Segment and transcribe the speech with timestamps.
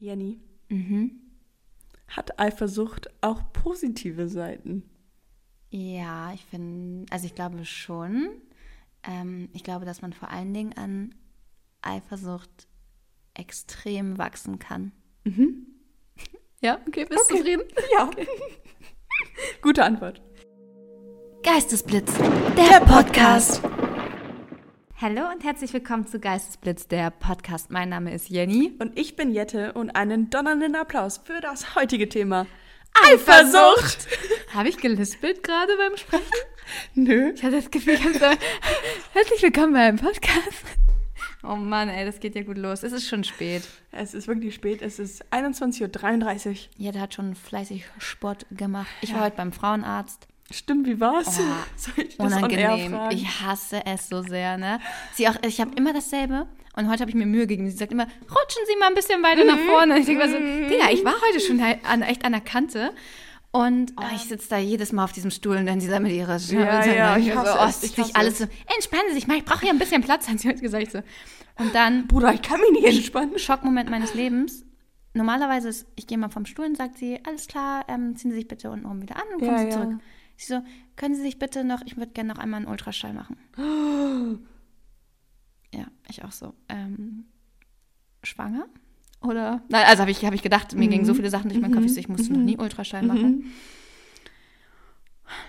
[0.00, 1.12] Jenny, Mhm.
[2.08, 4.82] hat Eifersucht auch positive Seiten?
[5.70, 8.28] Ja, ich finde, also ich glaube schon.
[9.04, 11.14] Ähm, ich glaube, dass man vor allen Dingen an
[11.82, 12.66] Eifersucht
[13.34, 14.92] extrem wachsen kann.
[15.24, 15.66] Mhm.
[16.62, 17.62] Ja, okay, bist du zufrieden?
[17.96, 18.10] Ja.
[19.62, 20.20] Gute Antwort.
[21.42, 23.62] Geistesblitz, der Podcast.
[25.00, 27.70] Hallo und herzlich willkommen zu Geistesblitz, der Podcast.
[27.70, 28.72] Mein Name ist Jenny.
[28.78, 32.46] Und ich bin Jette und einen donnernden Applaus für das heutige Thema
[33.06, 34.08] Eifersucht.
[34.52, 36.24] Habe ich gelispelt gerade beim Sprechen?
[36.94, 37.32] Nö.
[37.34, 38.36] Ich hatte das Gefühl, ich habe
[39.12, 40.64] herzlich willkommen beim Podcast.
[41.42, 42.82] Oh Mann, ey, das geht ja gut los.
[42.82, 43.62] Es ist schon spät.
[43.92, 44.82] Es ist wirklich spät.
[44.82, 46.54] Es ist 21.33 Uhr.
[46.76, 48.88] Jeder hat schon fleißig Sport gemacht.
[49.00, 49.16] Ich Ja.
[49.16, 50.28] war heute beim Frauenarzt.
[50.50, 51.38] Stimmt, wie war's?
[51.38, 51.42] Oh,
[51.76, 52.98] Soll ich das Unangenehm.
[53.10, 54.80] Ich hasse es so sehr, ne?
[55.14, 56.46] Sie auch, ich habe immer dasselbe
[56.76, 57.70] und heute habe ich mir Mühe gegeben.
[57.70, 59.94] Sie sagt immer, rutschen Sie mal ein bisschen weiter nach vorne.
[59.94, 62.40] Und ich denke mal so, Digga, ich war heute schon halt an, echt an der
[62.40, 62.92] Kante.
[63.52, 66.12] Und oh, ich sitze da jedes Mal auf diesem Stuhl und dann sie sagt mit
[66.12, 68.38] ihrer Ja, ja, ich so, hasse oh, es, ich hasse alles es.
[68.40, 68.44] so,
[68.76, 70.92] entspannen Sie sich mal, ich brauche hier ein bisschen Platz, hat sie heute gesagt.
[70.92, 70.98] So.
[71.58, 73.38] Und dann Bruder, ich kann mich nicht entspannen.
[73.38, 74.64] Schockmoment meines Lebens.
[75.14, 78.36] Normalerweise ist, ich gehe mal vom Stuhl und sagt sie, alles klar, ähm, ziehen Sie
[78.36, 79.98] sich bitte untenrum wieder an und kommen Ja, Sie ja.
[80.40, 80.62] Sie so,
[80.96, 83.36] können Sie sich bitte noch, ich würde gerne noch einmal einen Ultraschall machen.
[85.72, 86.54] Ja, ich auch so.
[86.68, 87.26] Ähm,
[88.24, 88.66] schwanger?
[89.22, 89.62] Oder?
[89.68, 91.84] Nein, also habe ich, hab ich gedacht, mir gingen so viele Sachen durch meinen Kopf,
[91.84, 93.52] ich, so, ich musste noch nie Ultraschall machen.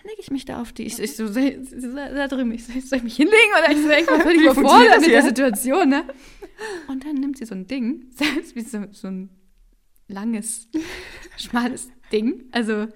[0.03, 2.97] Lege ich mich da auf die, ich, so- ich so, da drüben, ich so, soll
[3.00, 5.23] ich mich hinlegen oder ich so, ich war völlig überfordert mit der?
[5.23, 6.03] Situation, ne?
[6.88, 9.30] Und dann nimmt sie so ein Ding, selbst wie so, so ein
[10.08, 10.67] langes,
[11.38, 12.88] schmales Ding, also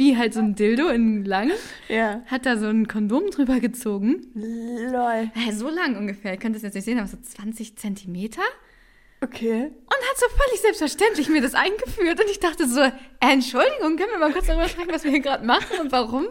[0.00, 1.52] wie halt so ein Dildo in lang,
[1.88, 2.22] Ja.
[2.26, 4.26] hat da so ein Kondom drüber gezogen.
[4.34, 5.30] Lol.
[5.52, 8.40] So lang ungefähr, ihr könnt es jetzt nicht sehen, aber so 20 Zentimeter.
[9.22, 9.64] Okay.
[9.64, 12.18] Und hat so völlig selbstverständlich mir das eingeführt.
[12.18, 12.90] Und ich dachte so, äh,
[13.20, 16.26] Entschuldigung, können wir mal kurz darüber sprechen, was wir hier gerade machen und warum?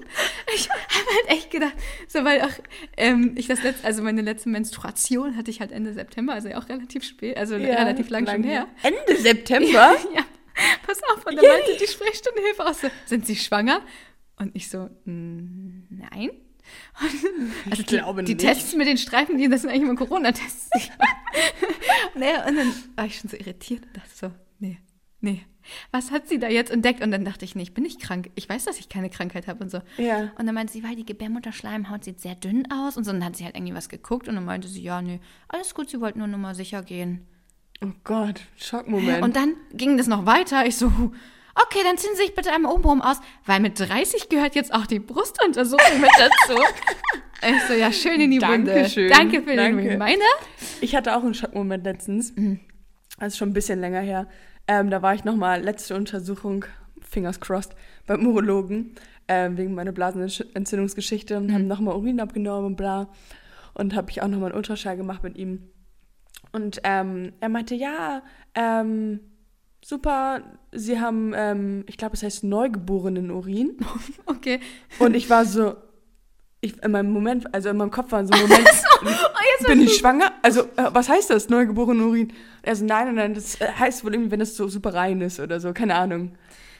[0.56, 0.80] Ich habe
[1.16, 1.73] halt echt gedacht,
[2.08, 2.50] so weil auch
[2.97, 6.68] ähm, ich das letzte, also meine letzte Menstruation hatte ich halt Ende September, also auch
[6.68, 8.66] relativ spät, also Ja, relativ lang, schon her.
[8.81, 9.96] Ende September?
[10.16, 10.24] Ja,
[10.86, 13.81] pass auf, und dann meinte die Sprechstundenhilfe auch so, sind Sie schwanger?
[14.38, 16.31] Und ich so, "Mm, nein.
[17.02, 18.56] Und, also glaube die, die nicht.
[18.58, 20.70] Tests mit den Streifen, die, das sind eigentlich immer Corona-Tests.
[22.16, 24.78] naja, und dann war ich schon so irritiert und dachte so, nee,
[25.22, 25.46] nee.
[25.92, 27.02] Was hat sie da jetzt entdeckt?
[27.03, 28.31] Und dann dachte ich, nee, ich bin nicht krank.
[28.36, 29.81] Ich weiß, dass ich keine Krankheit habe und so.
[29.97, 30.31] Ja.
[30.38, 32.97] Und dann meinte sie, weil die Gebärmutterschleimhaut sieht sehr dünn aus.
[32.97, 35.02] Und so, und dann hat sie halt irgendwie was geguckt und dann meinte sie, ja,
[35.02, 37.28] nee, alles gut, sie wollte nur nochmal sicher gehen.
[37.84, 39.22] Oh Gott, Schockmoment.
[39.23, 40.66] Und dann ging das noch weiter.
[40.66, 44.56] Ich so, okay, dann ziehen Sie sich bitte einmal obenrum aus, weil mit 30 gehört
[44.56, 46.62] jetzt auch die Brustuntersuchung mit dazu.
[47.47, 48.73] ich so, ja, schön in die Wunde.
[48.73, 49.09] Dankeschön.
[49.09, 49.90] Danke für den Danke.
[49.91, 50.25] Reminder.
[50.81, 52.35] Ich hatte auch einen Schockmoment letztens.
[52.35, 52.59] Mhm.
[53.17, 54.28] Also schon ein bisschen länger her.
[54.67, 56.66] Ähm, da war ich nochmal letzte Untersuchung,
[57.01, 57.75] fingers crossed,
[58.06, 58.96] beim Urologen,
[59.28, 61.53] ähm, wegen meiner Blasenentzündungsgeschichte und Mhm.
[61.53, 63.07] haben nochmal Urin abgenommen und bla.
[63.73, 65.69] Und habe ich auch nochmal einen Ultraschall gemacht mit ihm.
[66.51, 68.23] Und ähm, er meinte, ja,
[68.55, 69.19] ähm,
[69.83, 73.77] super, Sie haben, ähm, ich glaube, es heißt neugeborenen Urin.
[74.25, 74.61] Okay.
[74.99, 75.75] Und ich war so,
[76.61, 78.69] ich, in meinem Moment, also in meinem Kopf war so ein Moment,
[79.01, 80.31] Oh, bin ich schwanger?
[80.41, 82.33] Also, äh, was heißt das, neugeborenen Urin?
[82.61, 85.59] Er so, nein, nein, das heißt wohl irgendwie, wenn es so super rein ist oder
[85.59, 86.33] so, keine Ahnung.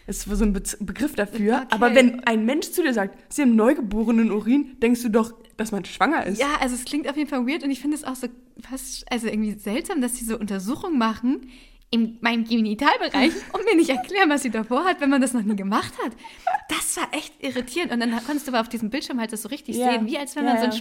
[0.10, 1.58] Es war so ein Be Begriff dafür.
[1.58, 1.66] Okay.
[1.70, 5.72] Aber wenn ein Mensch zu dir sagt, sie haben neugeborenen Urin, denkst du doch, dass
[5.72, 6.40] man schwanger ist.
[6.40, 8.28] Ja, also es klingt auf jeden Fall weird und ich finde es auch so
[8.68, 11.50] fast, also irgendwie seltsam, dass sie so Untersuchungen machen
[11.92, 15.42] in meinem Genitalbereich und mir nicht erklären, was sie davor hat, wenn man das noch
[15.44, 16.12] nie gemacht hat.
[16.70, 17.92] Das war echt irritierend.
[17.92, 19.94] Und dann konntest du aber auf diesem Bildschirm halt das so richtig Ja.
[19.94, 20.72] sehen, wie als wenn Ja, man so ein.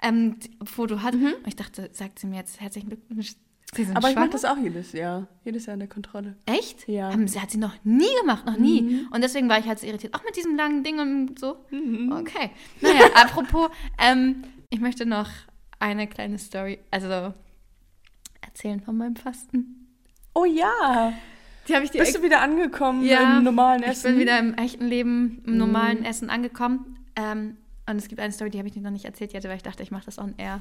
[0.00, 1.14] Schwangerschaftsfoto hat.
[1.14, 3.32] Und ich dachte, sagt sie mir jetzt herzlichen Glückwunsch.
[3.74, 4.26] Sie sind Aber ich schwanger?
[4.26, 5.28] mache das auch jedes Jahr.
[5.44, 6.36] Jedes Jahr in der Kontrolle.
[6.46, 6.88] Echt?
[6.88, 7.08] Ja.
[7.08, 7.12] Mhm.
[7.12, 9.06] Haben sie, hat sie noch nie gemacht, noch nie.
[9.12, 10.12] Und deswegen war ich halt so irritiert.
[10.14, 11.64] Auch mit diesem langen Ding und so.
[11.70, 12.10] Mhm.
[12.12, 12.50] Okay.
[12.80, 15.28] Naja, apropos, ähm, ich möchte noch
[15.78, 17.32] eine kleine Story, also
[18.40, 19.86] erzählen von meinem Fasten.
[20.34, 21.12] Oh ja.
[21.68, 24.12] Die habe ich dir Bist du wieder angekommen ja, im normalen Ich Essen?
[24.12, 25.58] bin wieder im echten Leben, im Mhm.
[25.58, 26.98] normalen Essen angekommen.
[27.14, 27.56] Ähm,
[27.88, 29.82] und es gibt eine Story, die habe ich dir noch nicht erzählt, weil ich dachte,
[29.82, 30.60] ich mache das on air.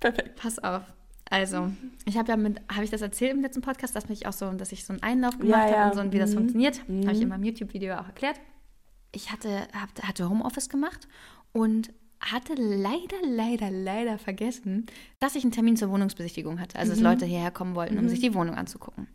[0.00, 0.36] Perfekt.
[0.36, 0.82] Pass auf.
[1.28, 1.72] Also,
[2.04, 4.50] ich habe ja mit, habe ich das erzählt im letzten Podcast, dass ich auch so,
[4.52, 5.76] dass ich so einen Einlauf gemacht ja.
[5.78, 6.34] habe und so und wie das Mhm.
[6.34, 6.88] funktioniert.
[6.88, 7.02] Mhm.
[7.02, 8.38] Habe ich in meinem YouTube-Video auch erklärt.
[9.12, 11.08] Ich hatte, hab, hatte Homeoffice gemacht
[11.52, 14.86] und hatte leider, leider, leider vergessen,
[15.18, 16.78] dass ich einen Termin zur Wohnungsbesichtigung hatte.
[16.78, 19.08] Also, dass Leute hierher kommen wollten, um sich die Wohnung anzugucken.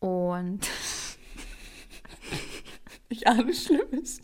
[0.00, 0.60] Und
[3.08, 4.20] Ich ahne Schlimmes.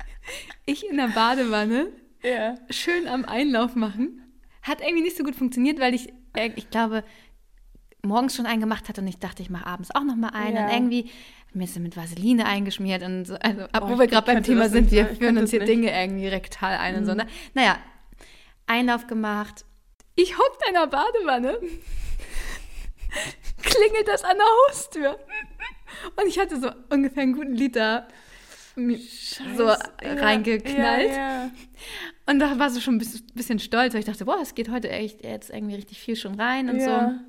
[0.66, 1.88] ich in der Badewanne
[2.22, 2.56] Ja.
[2.68, 4.22] schön am Einlauf machen.
[4.62, 7.04] Hat irgendwie nicht so gut funktioniert, weil ich, äh, ich glaube,
[8.02, 10.56] morgens schon einen gemacht hatte und ich dachte, ich mache abends auch noch mal einen.
[10.56, 10.66] Ja.
[10.66, 11.10] Und irgendwie
[11.52, 13.34] mir ist mit Vaseline eingeschmiert und so.
[13.34, 15.68] Also, Oh, wo wir gerade beim Thema sind, wir führen uns hier nicht.
[15.68, 15.82] Mhm.
[15.82, 17.14] Dinge irgendwie rektal ein und so.
[17.14, 17.26] Ne?
[17.54, 17.78] Naja,
[18.66, 19.64] Einlauf gemacht.
[20.14, 21.58] Ich hockt in der Badewanne.
[23.62, 25.18] Klingelt das an der Haustür.
[26.16, 28.06] Und ich hatte so ungefähr einen guten Liter
[28.76, 31.10] so Scheiße, ja, reingeknallt.
[31.10, 31.50] Ja, ja.
[32.26, 32.98] Und da war sie schon ein
[33.34, 36.34] bisschen- stolz, weil ich dachte, boah, es geht heute echt jetzt irgendwie richtig viel schon
[36.40, 36.86] rein und so.
[36.88, 37.20] ja.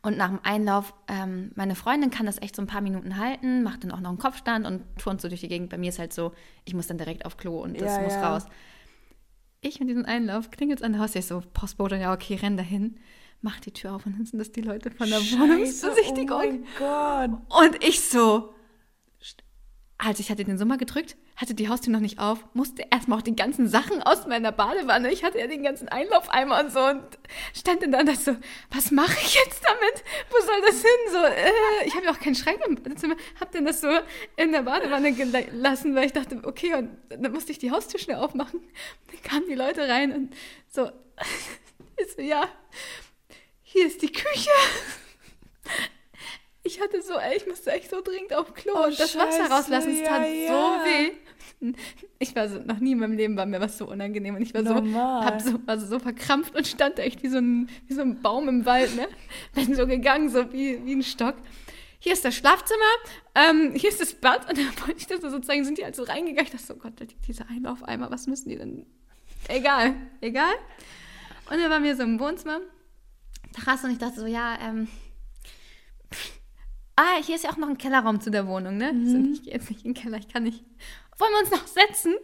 [0.00, 3.64] Und nach dem Einlauf, ähm, meine Freundin kann das echt so ein paar Minuten halten,
[3.64, 5.70] macht dann auch noch einen Kopfstand und turnt so durch die Gegend.
[5.70, 6.32] Bei mir ist halt so,
[6.64, 8.46] ich muss dann direkt auf Klo und das muss raus.
[9.60, 12.96] Ich mit diesem Einlauf klingelt's an der Haustür, ich so, Postbote, ja okay, renn dahin,
[13.42, 16.64] mach die Tür auf und dann sind das die Leute von der Wohnungsbesichtigung.
[16.80, 16.86] Oh
[17.18, 17.64] mein Gott.
[17.74, 18.54] Und ich so,
[20.00, 23.22] also ich hatte den Sommer gedrückt, hatte die Haustür noch nicht auf, musste erstmal auch
[23.22, 25.10] die ganzen Sachen aus meiner Badewanne.
[25.10, 27.02] Ich hatte ja den ganzen Einlaufeimer und so und
[27.52, 28.36] stand dann da und dachte so,
[28.70, 30.04] was mache ich jetzt damit?
[30.30, 30.90] Wo soll das hin?
[31.10, 33.88] So, äh, ich habe ja auch keinen Schrank im Badezimmer, hab dann das so
[34.36, 38.18] in der Badewanne gelassen, weil ich dachte, okay, und dann musste ich die Haustür schnell
[38.18, 38.60] aufmachen.
[39.08, 40.36] Dann kamen die Leute rein und
[40.68, 40.92] so,
[41.96, 42.48] ich so ja,
[43.62, 44.50] hier ist die Küche.
[46.68, 49.38] Ich hatte so, ey, ich musste echt so dringend auf Klo Oh, und das Wasser
[49.38, 49.90] Scheiße, rauslassen.
[49.90, 50.48] Es tat ja.
[50.48, 51.12] so weh.
[52.18, 54.52] Ich war so, noch nie in meinem Leben war mir was so unangenehm und ich
[54.52, 57.94] war so, hab so, war so verkrampft und stand da echt wie so ein, wie
[57.94, 59.08] so ein Baum im Wald, ne?
[59.54, 61.36] Bin so gegangen, so wie, wie ein Stock.
[62.00, 62.80] Hier ist das Schlafzimmer,
[63.34, 66.02] ähm, hier ist das Bad und dann wollte ich das so sozusagen, sind die also
[66.02, 66.44] reingegangen.
[66.44, 66.92] Ich dachte so, Gott,
[67.26, 68.86] diese Einlaufeimer, was müssen die denn?
[69.48, 70.54] Egal, egal.
[71.50, 72.60] Und dann waren wir so im Wohnzimmer,
[73.52, 74.86] Terrasse und ich dachte so, ja, ähm,
[77.00, 78.90] Ah, hier ist ja auch noch ein Kellerraum zu der Wohnung, ne?
[78.90, 80.64] Ich, so, ich gehe jetzt nicht in den Keller, ich kann nicht.
[81.16, 82.14] Wollen wir uns noch setzen?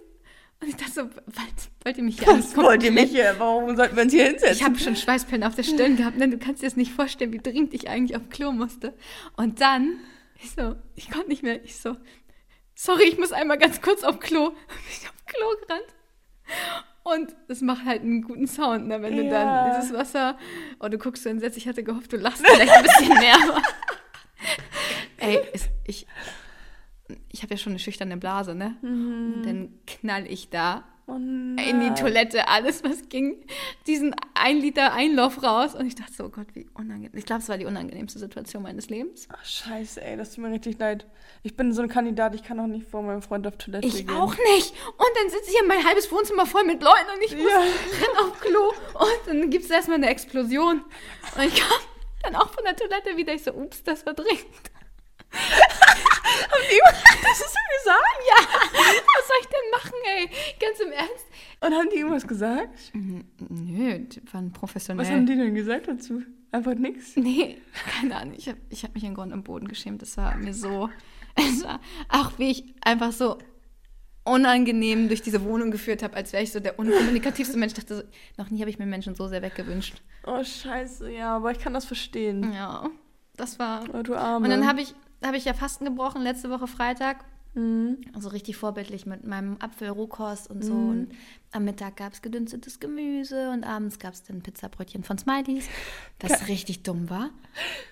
[0.61, 3.35] Und ich dachte so, wollt, wollt ihr mich hier Was wollt ihr mich hier?
[3.39, 4.57] Warum sollten wir uns hier hinsetzen?
[4.57, 6.29] Ich habe schon Schweißperlen auf der Stirn gehabt, ne?
[6.29, 8.95] Du kannst dir das nicht vorstellen, wie dringend ich eigentlich auf Klo musste.
[9.37, 9.99] Und dann,
[10.43, 11.97] ich so, ich konnte nicht mehr, ich so,
[12.75, 14.51] sorry, ich muss einmal ganz kurz auf Klo.
[14.91, 15.95] Ich bin auf Klo gerannt.
[17.05, 19.01] Und es macht halt einen guten Sound, ne?
[19.03, 19.31] wenn du Ja.
[19.31, 20.37] dann dieses Wasser,
[20.81, 23.37] oh, du guckst so entsetzt, ich hatte gehofft, du lachst vielleicht ein bisschen mehr.
[25.27, 26.07] Ey, es, ich,
[27.31, 28.77] ich habe ja schon eine schüchterne Blase, ne?
[28.83, 31.93] Und dann knall ich da Oh in die.
[32.01, 33.45] Toilette, alles was ging,
[33.87, 35.75] diesen ein Liter Einlauf raus.
[35.75, 37.11] Und ich dachte so, oh Gott, wie unangenehm.
[37.15, 39.29] Ich glaube, es war die unangenehmste Situation meines Lebens.
[39.31, 41.07] Ach, scheiße, ey, das tut mir richtig leid.
[41.43, 44.07] Ich bin so ein Kandidat, ich kann auch nicht vor meinem Freund auf Toilette Ich
[44.07, 44.17] gehen.
[44.17, 44.73] auch nicht.
[44.97, 47.59] Und dann sitze ich hier mein halbes Wohnzimmer voll mit Leuten und ich muss Ja.
[47.61, 48.69] renn auf Klo.
[48.99, 50.81] Und dann gibt es erstmal eine Explosion.
[51.37, 51.81] Und ich kam
[52.23, 53.35] dann auch von der Toilette wieder.
[53.35, 54.47] Ich so, ups, das war dringend.
[57.23, 58.21] Das ist mir gesagt?
[58.29, 58.39] Ja,
[58.73, 60.31] was soll ich denn machen, ey?
[60.61, 61.27] Ganz im Ernst.
[61.61, 62.93] Und haben die irgendwas gesagt?
[62.93, 65.05] Nö, die waren professionell.
[65.05, 66.23] Was haben die denn gesagt dazu?
[66.53, 67.17] Einfach nichts?
[67.17, 67.61] Nee,
[68.01, 68.35] keine Ahnung.
[68.37, 70.03] Ich habe ich hab mich in Grund und Boden geschämt.
[70.03, 70.91] Das war mir so.
[71.37, 73.39] Es war auch wie ich einfach so
[74.23, 77.73] unangenehm durch diese Wohnung geführt habe, als wäre ich so der unkommunikativste Mensch.
[77.73, 78.03] Ich dachte, so,
[78.39, 80.01] noch nie habe ich mir Menschen so sehr weggewünscht.
[80.27, 82.53] Oh, scheiße, ja, aber ich kann das verstehen.
[82.53, 82.89] Ja,
[83.37, 83.85] das war.
[83.93, 84.45] Oh, du Arme.
[84.45, 87.25] Und dann habe ich, hab ich ja Fasten gebrochen letzte Woche Freitag.
[87.55, 87.99] Mhm.
[88.13, 90.75] Also richtig vorbildlich mit meinem Apfelrohkost und so.
[90.75, 90.89] Mhm.
[90.89, 91.09] Und
[91.53, 95.67] am Mittag gab es gedünstetes Gemüse und abends gab es dann Pizzabrötchen von Smileys,
[96.19, 97.31] das richtig dumm war.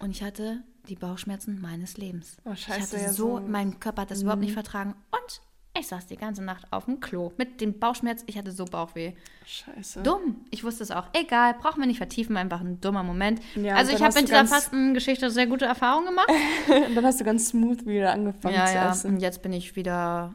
[0.01, 2.39] Und ich hatte die Bauchschmerzen meines Lebens.
[2.45, 3.51] Oh, ich scheiße, hatte ja, so, so- Mhm.
[3.53, 4.95] mein Körper hat das überhaupt nicht vertragen.
[5.13, 5.41] Und
[5.79, 8.23] ich saß die ganze Nacht auf dem Klo mit dem Bauchschmerz.
[8.27, 9.15] Ich hatte so Bauchweh.
[9.47, 10.03] Scheiße.
[10.03, 10.45] Dumm.
[10.51, 11.07] Ich wusste es auch.
[11.15, 13.41] Egal, brauchen wir nicht vertiefen, einfach ein dummer Moment.
[13.55, 16.29] Ja, also ich habe mit du dieser Fastengeschichte sehr gute Erfahrungen gemacht.
[16.69, 18.91] Und dann hast du ganz smooth wieder angefangen ja, zu ja.
[18.91, 19.15] essen.
[19.15, 20.35] Und jetzt bin ich wieder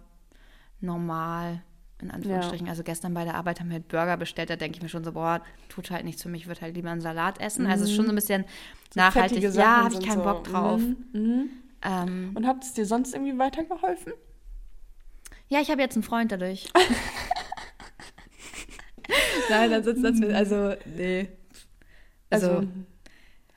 [0.82, 1.62] normal,
[2.02, 2.68] in Anführungsstrichen.
[2.68, 4.50] Also gestern bei der Arbeit haben wir halt Burger bestellt.
[4.50, 6.42] Da denke ich mir schon so, boah, tut halt nichts für mich.
[6.42, 7.68] Ich würde halt lieber einen Salat essen.
[7.68, 8.46] Also es ist schon so ein bisschen
[8.92, 9.44] So nachhaltig.
[9.54, 10.82] Ja, habe ich keinen so, Bock drauf.
[10.82, 10.98] Mhm.
[11.14, 11.50] Mhm.
[11.84, 14.14] Ähm, Und hat es dir sonst irgendwie weitergeholfen?
[15.50, 16.68] Ja, ich habe jetzt einen Freund dadurch.
[19.50, 21.30] Nein, dann sitzt das mit, also, nee.
[22.30, 22.68] Also, Also,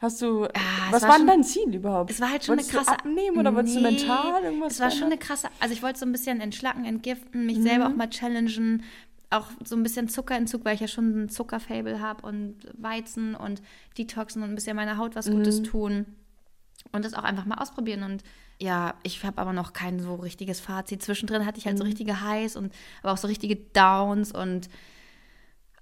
[0.01, 0.45] hast du.
[0.45, 0.51] Ah,
[0.91, 2.11] was war war schon- denn dein Ziel überhaupt?
[2.11, 2.97] es war halt schon wolltest eine krasse...
[3.03, 4.75] Du abnehmen oder wolltest du Nee, mental irgendwas?
[4.75, 5.49] Es war schon eine krasse...
[5.59, 7.63] Also ich wollte so ein bisschen entschlacken, entgiften, mich Mhm.
[7.63, 8.85] selber auch mal challengen.
[9.31, 13.61] Auch so ein bisschen Zuckerentzug, weil ich ja schon ein Zuckerfable habe und Weizen und
[13.99, 15.33] Detoxen und ein bisschen meiner Haut was Mhm.
[15.37, 16.07] Gutes tun.
[16.93, 18.03] Und das auch einfach mal ausprobieren.
[18.05, 18.23] Und
[18.61, 21.03] ja, ich habe aber noch kein so richtiges Fazit.
[21.03, 21.89] Zwischendrin hatte ich halt so Mhm.
[21.91, 24.69] richtige Highs und aber auch so richtige Downs und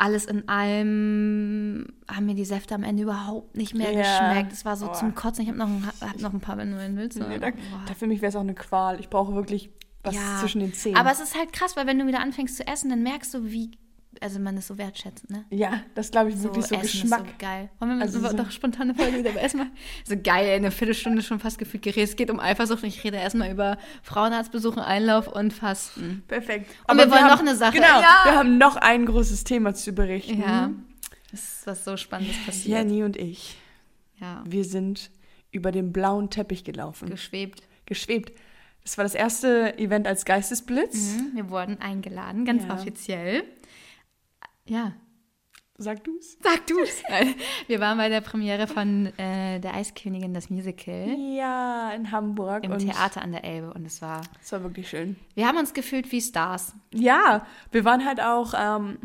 [0.01, 3.99] alles in allem haben mir die Säfte am Ende überhaupt nicht mehr Ja.
[4.31, 4.53] geschmeckt.
[4.53, 4.95] Es war so Oh.
[4.95, 5.43] zum Kotzen.
[5.43, 7.19] Ich habe noch, ein- hab noch ein paar, wenn du willst.
[7.19, 9.01] Nee, da, da für mich wäre es auch eine Qual.
[9.01, 9.71] Ich brauche wirklich
[10.05, 10.97] was Ja, zwischen den Zähnen.
[10.97, 13.45] Aber es ist halt krass, weil wenn du wieder anfängst zu essen, dann merkst du,
[13.51, 13.73] wie
[14.21, 15.45] also man ist so wertschätzend, ne?
[15.51, 17.21] Ja, das glaube ich wirklich so Essen Geschmack.
[17.21, 17.71] Ist so geil.
[17.79, 19.73] Wollen wir Also also so- doch spontane Folge über Essen machen?
[20.05, 22.11] So geil, ey, eine Viertelstunde schon fast gefühlt geredet.
[22.11, 26.25] Es geht um Eifersucht und ich rede erstmal über Frauenarztbesuchen, Einlauf und Fasten.
[26.27, 26.71] Perfekt.
[26.91, 27.75] Und wir wollen haben, noch eine Sache.
[27.75, 28.21] Genau, Ja.
[28.25, 30.41] wir haben noch ein großes Thema zu berichten.
[30.41, 30.71] Ja,
[31.33, 32.79] es ist was so Spannendes passiert.
[32.79, 33.57] Jenny und ich,
[34.21, 35.11] Ja, wir sind
[35.53, 37.63] über den blauen Teppich gelaufen, geschwebt.
[37.87, 38.33] geschwebt.
[38.83, 41.15] Das war das erste Event als Geistesblitz.
[41.17, 42.75] Mhm, Wir wurden eingeladen, ganz Ja.
[42.75, 43.45] offiziell.
[44.69, 44.93] Ja,
[45.81, 46.37] Sag du's.
[46.43, 47.03] sag du's.
[47.69, 51.07] wir waren bei der Premiere von äh, Der Eiskönigin, das Musical,
[51.37, 52.65] Ja, in Hamburg.
[52.65, 53.73] im Theater an der Elbe.
[53.73, 55.15] Und es war, Es war wirklich schön.
[55.37, 56.75] wir haben uns gefühlt wie Stars.
[56.93, 58.99] Ja, wir waren halt auch ähm,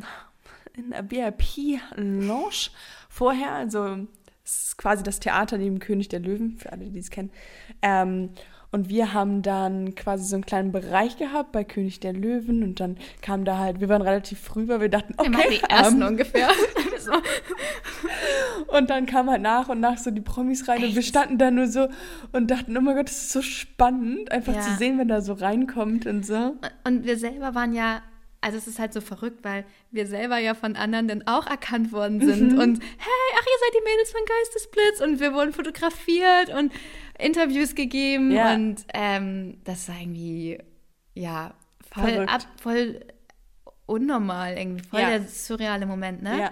[0.75, 2.69] in der VIP-Lounge
[3.07, 3.51] vorher.
[3.51, 4.07] Also,
[4.43, 7.29] es ist quasi das Theater neben König der Löwen, für alle, die es kennen.
[7.83, 8.31] Ähm,
[8.73, 12.79] und wir haben dann quasi so einen kleinen Bereich gehabt bei König der Löwen und
[12.79, 16.01] dann kam da halt, wir waren relativ früh, weil wir dachten, Wir okay, die Ersten
[16.01, 16.49] ähm, ungefähr.
[18.67, 21.09] und dann kam halt nach und nach so die Promis rein und wir Echt?
[21.09, 21.87] standen da nur so
[22.31, 24.61] und dachten, oh mein Gott, das ist so spannend, einfach Ja.
[24.61, 26.55] zu sehen, wenn da so reinkommt und so.
[26.83, 28.01] Und wir selber waren ja,
[28.41, 31.91] also es ist halt so verrückt, weil wir selber ja von anderen dann auch erkannt
[31.93, 32.53] worden sind.
[32.57, 35.01] Und hey, ach, ihr seid die Mädels von Geistesblitz.
[35.01, 36.73] Und wir wurden fotografiert und
[37.23, 38.31] Interviews gegeben.
[38.31, 38.53] Ja.
[38.53, 40.59] Und ähm, das war irgendwie,
[41.13, 41.53] ja,
[41.91, 42.99] voll, ab, voll
[43.85, 44.87] unnormal irgendwie.
[44.87, 45.09] Voll Ja.
[45.09, 46.39] der surreale Moment, ne?
[46.39, 46.51] Ja,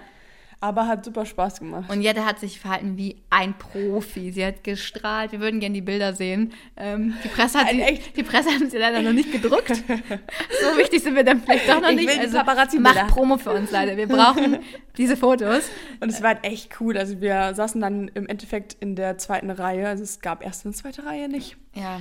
[0.62, 1.90] aber hat super Spaß gemacht.
[1.90, 4.30] Und Jette hat sich verhalten wie ein Profi.
[4.30, 5.32] Sie hat gestrahlt.
[5.32, 6.52] Wir würden gerne die Bilder sehen.
[6.76, 9.68] Ähm, die, Presse hat sie, die Presse hat sie leider noch nicht gedruckt.
[9.76, 12.08] so wichtig sind wir dann vielleicht doch noch Ich nicht.
[12.08, 12.94] will Also Paparazzi-Bilder.
[12.94, 13.96] macht Promo für uns leider.
[13.96, 14.60] Wir brauchen
[14.96, 15.68] diese Fotos.
[15.98, 16.96] Und es war halt echt cool.
[16.96, 19.88] Also wir saßen dann im Endeffekt in der zweiten Reihe.
[19.88, 21.56] Also es gab erste und zweite Reihe nicht.
[21.74, 22.00] Ja.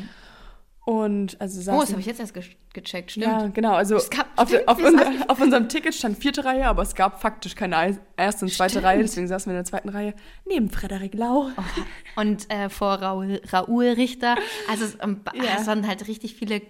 [0.92, 2.44] Und also saßen, Oh, das habe ich jetzt erst ge
[2.74, 3.12] gecheckt.
[3.12, 3.26] Stimmt.
[3.26, 3.74] Ja, genau.
[3.76, 7.22] Also gab- auf, stimmt, auf, unser, auf unserem Ticket stand vierte Reihe, aber es gab
[7.22, 8.86] faktisch keine Ei- erste und zweite Stimmt.
[8.86, 9.02] Reihe.
[9.02, 10.14] Deswegen saßen wir in der zweiten Reihe
[10.46, 11.50] neben Frederik Lau.
[12.18, 14.36] Und äh, vor Raoul, Raoul Richter.
[14.70, 15.44] Also es, ähm, Ja.
[15.60, 16.62] es waren halt richtig viele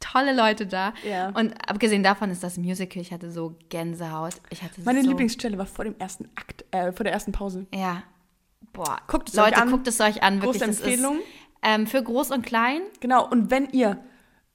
[0.00, 0.92] tolle Leute da.
[1.08, 1.28] Ja.
[1.28, 4.34] Und abgesehen davon ist das Musical, ich hatte so Gänsehaut.
[4.50, 7.66] Ich hatte Meine so, Lieblingsstelle war vor dem ersten Akt, äh, vor der ersten Pause.
[7.72, 8.02] Ja.
[8.72, 8.98] Boah.
[9.06, 9.70] Guckt es Leute, euch an.
[9.70, 10.42] guckt es euch an.
[10.42, 11.18] Wirklich, Große das Empfehlung.
[11.18, 11.24] Ist,
[11.64, 12.82] ähm, für groß und klein.
[13.00, 13.28] Genau.
[13.28, 13.98] Und wenn ihr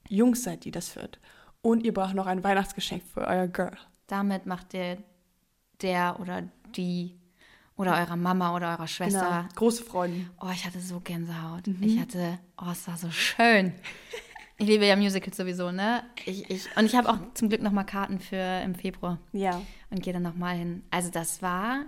[0.08, 1.20] Jungs seid, die das hört,
[1.62, 4.98] und ihr braucht noch ein Weihnachtsgeschenk für euer Girl, Damit macht ihr
[5.82, 6.44] der oder
[6.76, 7.16] die
[7.76, 9.20] oder eurer Mama oder eurer Schwester.
[9.20, 10.30] genau, große Freuden.
[10.42, 11.68] Oh, ich hatte so Gänsehaut.
[11.68, 11.78] Mhm.
[11.82, 13.74] Ich hatte, oh, es war so schön.
[14.58, 16.04] Ich liebe ja Musicals sowieso, ne?
[16.26, 19.62] Ich, ich, und ich habe auch zum Glück noch mal Karten für im Februar Ja.
[19.90, 20.84] und gehe dann noch mal hin.
[20.92, 21.86] Also das war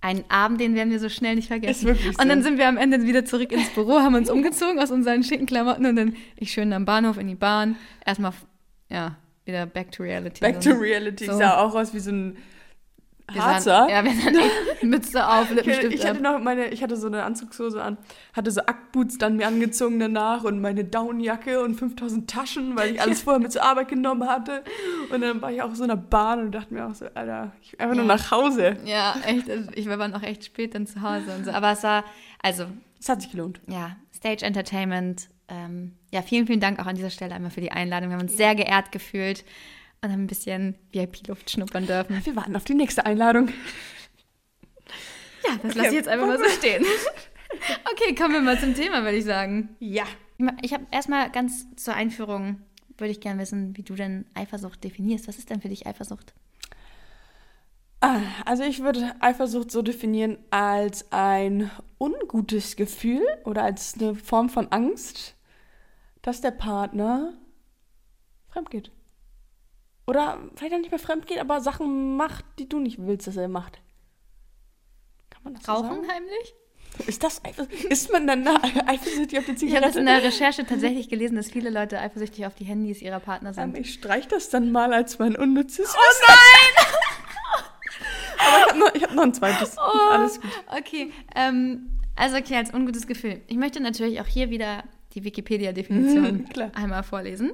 [0.00, 1.88] ein Abend, den werden wir so schnell nicht vergessen.
[1.88, 2.22] Ist so.
[2.22, 5.24] Und dann sind wir am Ende wieder zurück ins Büro, haben uns umgezogen aus unseren
[5.24, 7.76] schicken Klamotten und dann ich schön am Bahnhof in die Bahn.
[8.06, 8.32] Erstmal,
[8.88, 10.40] ja, wieder back to reality.
[10.40, 11.26] Back So, to reality.
[11.26, 11.32] So.
[11.32, 12.36] Ich sah auch aus wie so ein
[13.32, 13.70] wir Harzer.
[13.70, 16.34] sahen, ja, wir sahen echt Mütze auf, Ich, Lippenstift ich hatte ab.
[16.36, 17.98] noch meine, ich hatte so eine Anzugshose an,
[18.32, 23.00] hatte so Ackboots dann mir angezogen danach und meine Downjacke und 5000 Taschen, weil ich
[23.02, 24.62] alles vorher mit zur Arbeit genommen hatte.
[25.12, 27.52] Und dann war ich auch so in der Bahn und dachte mir auch so, Alter,
[27.60, 28.14] ich will einfach nur Ja.
[28.16, 28.76] nach Hause.
[28.84, 29.50] Ja, echt.
[29.50, 31.50] Also ich war noch echt spät dann zu Hause und so.
[31.50, 32.04] Aber es war,
[32.42, 32.64] also,
[32.98, 33.60] Es hat sich gelohnt.
[33.66, 35.28] ja, Stage Entertainment.
[35.50, 38.10] Ähm, ja, vielen, vielen Dank auch an dieser Stelle einmal für die Einladung.
[38.10, 39.44] Wir haben uns sehr geehrt gefühlt
[40.02, 42.24] und haben ein bisschen VIP-Luft schnuppern dürfen.
[42.24, 43.48] Wir warten auf die nächste Einladung.
[45.46, 46.84] Ja, das lasse ich jetzt einfach mal so stehen.
[47.92, 49.70] Okay, kommen wir mal zum Thema, würde ich sagen.
[49.80, 50.04] Ja.
[50.62, 52.62] Ich habe erstmal ganz zur Einführung,
[52.96, 55.26] würde ich gerne wissen, wie du denn Eifersucht definierst.
[55.26, 56.34] Was ist denn für dich Eifersucht?
[58.00, 64.48] Ah, Also ich würde Eifersucht so definieren als ein ungutes Gefühl oder als eine Form
[64.48, 65.34] von Angst,
[66.22, 67.32] dass der Partner
[68.50, 68.92] fremd geht.
[70.08, 73.36] Oder vielleicht auch nicht mehr fremd geht, aber Sachen macht, die du nicht willst, dass
[73.36, 73.78] er macht.
[75.28, 76.08] Kann man das so Rauchen sagen?
[76.10, 76.54] heimlich?
[77.06, 77.42] Ist das?
[77.90, 78.54] Ist man dann da
[78.86, 79.98] eifersüchtig auf die Ich habe das Zigarette?
[79.98, 83.76] in der Recherche tatsächlich gelesen, dass viele Leute eifersüchtig auf die Handys ihrer Partner sind.
[83.76, 86.86] Ich streich das dann mal als mein unnützes Oh nein!
[88.38, 89.76] aber ich habe noch, ich hab noch ein zweites.
[89.76, 90.10] Oh.
[90.10, 90.50] Alles gut.
[90.74, 93.42] Okay, ähm, also okay, als ungutes Gefühl.
[93.46, 94.84] Ich möchte natürlich auch hier wieder
[95.14, 97.52] die Wikipedia-Definition einmal vorlesen.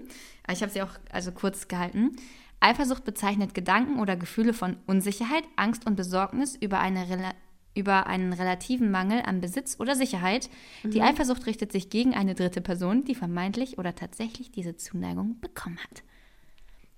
[0.53, 2.17] Ich habe sie auch also kurz gehalten.
[2.65, 7.35] Eifersucht bezeichnet Gedanken oder Gefühle von Unsicherheit, Angst und Besorgnis über, eine
[7.75, 10.49] über einen relativen Mangel an Besitz oder Sicherheit.
[10.85, 11.07] Die Mhm.
[11.07, 16.03] Eifersucht richtet sich gegen eine dritte Person, die vermeintlich oder tatsächlich diese Zuneigung bekommen hat.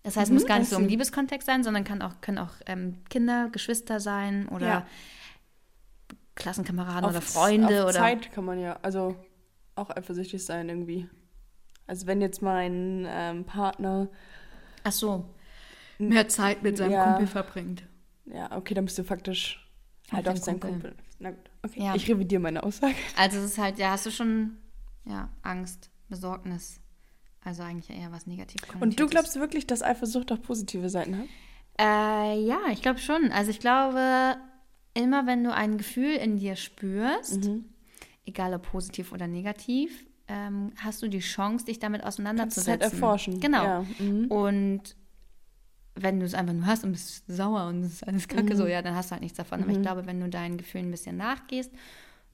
[0.03, 2.53] Das heißt, Mhm, muss gar nicht so im Liebeskontext sein, sondern kann auch, können auch
[2.67, 4.87] ähm, Kinder, Geschwister sein oder Ja.
[6.37, 7.99] Klassenkameraden Auf oder Freunde auf oder.
[7.99, 9.17] Zeit kann man ja, also
[9.75, 11.09] auch eifersüchtig sein irgendwie.
[11.87, 14.09] Also wenn jetzt mein ähm, Partner
[14.85, 15.25] Ach so.
[15.99, 17.05] Mehr Zeit mit seinem Ja.
[17.05, 17.85] Kumpel verbringt.
[18.27, 19.67] Ja, okay, dann bist du faktisch
[20.11, 20.91] halt Auf den seinen Kumpel.
[20.91, 20.97] Kumpel.
[21.19, 21.83] Na gut, okay.
[21.85, 21.95] Ja.
[21.95, 22.95] Ich revidiere meine Aussage.
[23.17, 24.57] Also es ist halt, ja, hast du schon
[25.05, 26.81] ja, Angst, Besorgnis.
[27.45, 31.27] Also eigentlich eher was negativ Und du glaubst wirklich, dass Eifersucht auch positive Seiten hat?
[31.79, 33.31] Äh, ja, ich glaube schon.
[33.31, 34.37] Also ich glaube,
[34.95, 37.67] immer wenn du ein Gefühl in dir spürst, Mhm.
[38.25, 42.27] egal ob positiv oder negativ, ähm, hast du die Chance, dich damit Kannst du es
[42.27, 42.73] auseinanderzusetzen.
[42.73, 43.39] halt erforschen.
[43.41, 43.63] Genau.
[43.63, 43.87] Ja.
[44.01, 44.27] Mhm.
[44.27, 44.97] Und
[45.99, 48.59] wenn du es einfach nur hast und bist sauer und es ist alles kacke Mhm.
[48.59, 49.63] so, ja, dann hast du halt nichts davon.
[49.63, 51.71] Aber ich glaube, wenn du deinen Gefühlen ein bisschen nachgehst,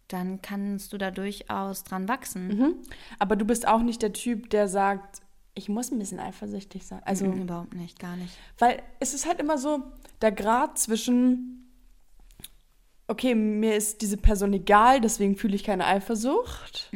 [0.09, 2.49] dann kannst du da durchaus dran wachsen.
[2.49, 2.75] Mhm.
[3.19, 5.23] Aber du bist auch nicht der Typ, der sagt,
[5.55, 7.01] ich muss ein bisschen eifersüchtig sein.
[7.05, 8.35] Also, Mhm, überhaupt nicht, gar nicht.
[8.59, 9.83] weil es ist halt immer so
[10.21, 11.71] der Grad zwischen,
[13.07, 16.91] okay, mir ist diese Person egal, deswegen fühle ich keine Eifersucht.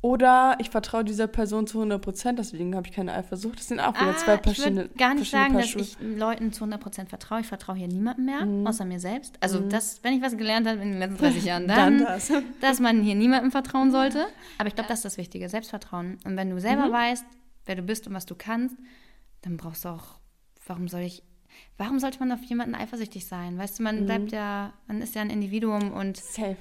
[0.00, 0.08] Mhm.
[0.08, 3.58] Oder ich vertraue dieser Person zu 100 Prozent, deswegen habe ich keine Eifersucht.
[3.58, 6.52] Das sind auch wieder zwei Ah, ich verschiedene würde gar nicht sagen, dass ich Leuten
[6.52, 7.40] zu 100% vertraue.
[7.40, 8.66] Ich vertraue hier niemandem mehr, Mhm.
[8.66, 9.34] außer mir selbst.
[9.40, 12.32] Also das, wenn ich was gelernt habe in den letzten 30 Jahren, dann, Dann das.
[12.60, 14.26] dass man hier niemandem vertrauen sollte.
[14.58, 16.18] Aber ich glaube, das ist das Wichtige, Selbstvertrauen.
[16.24, 16.92] Und wenn du selber Mhm.
[16.92, 17.24] weißt,
[17.66, 18.76] wer du bist und was du kannst,
[19.42, 20.20] dann brauchst du auch,
[20.66, 21.22] warum soll ich,
[21.76, 23.58] warum sollte man auf jemanden eifersüchtig sein?
[23.58, 23.84] Weißt du, Mhm.
[23.84, 26.56] man bleibt ja, man ist ja ein Individuum und Safe.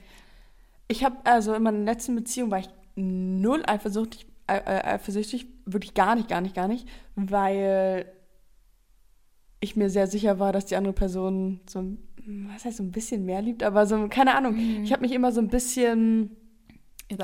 [0.88, 5.93] Ich habe, also in meiner letzten Beziehung war ich null eifersüchtig, äh, äh, eifersüchtig, wirklich
[5.93, 8.05] gar nicht, gar nicht, gar nicht, weil
[9.59, 11.97] ich mir sehr sicher war, dass die andere Person so, ein-
[12.53, 15.31] was heißt so ein bisschen mehr liebt, aber so, keine Ahnung, ich habe mich immer
[15.31, 16.35] so ein bisschen,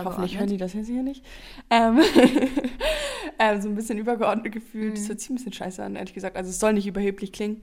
[0.05, 1.25] hoffentlich hören die das jetzt hier nicht,
[1.69, 1.99] ähm,
[3.39, 4.97] ähm, so ein bisschen übergeordnet gefühlt.
[4.97, 6.37] Das hört sich ein bisschen scheiße an, ehrlich gesagt.
[6.37, 7.61] Also es soll nicht überheblich klingen.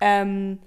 [0.00, 0.58] Ähm,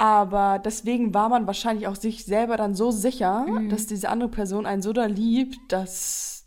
[0.00, 4.64] aber deswegen war man wahrscheinlich auch sich selber dann so sicher, dass diese andere Person
[4.64, 6.46] einen so da liebt, dass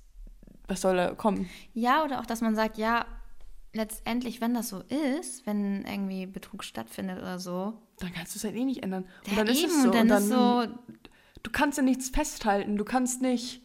[0.67, 1.47] was soll da kommen?
[1.75, 3.05] Ja, oder auch, dass man sagt, ja,
[3.73, 4.81] letztendlich, wenn das so
[5.19, 9.05] ist, wenn irgendwie Betrug stattfindet oder so, Dann kannst du es halt eh nicht ändern.
[9.29, 9.91] Und dann ist eben, es so.
[9.91, 10.67] dann, und ist so,
[11.43, 12.75] du kannst ja nichts festhalten.
[12.75, 13.61] Du kannst nicht,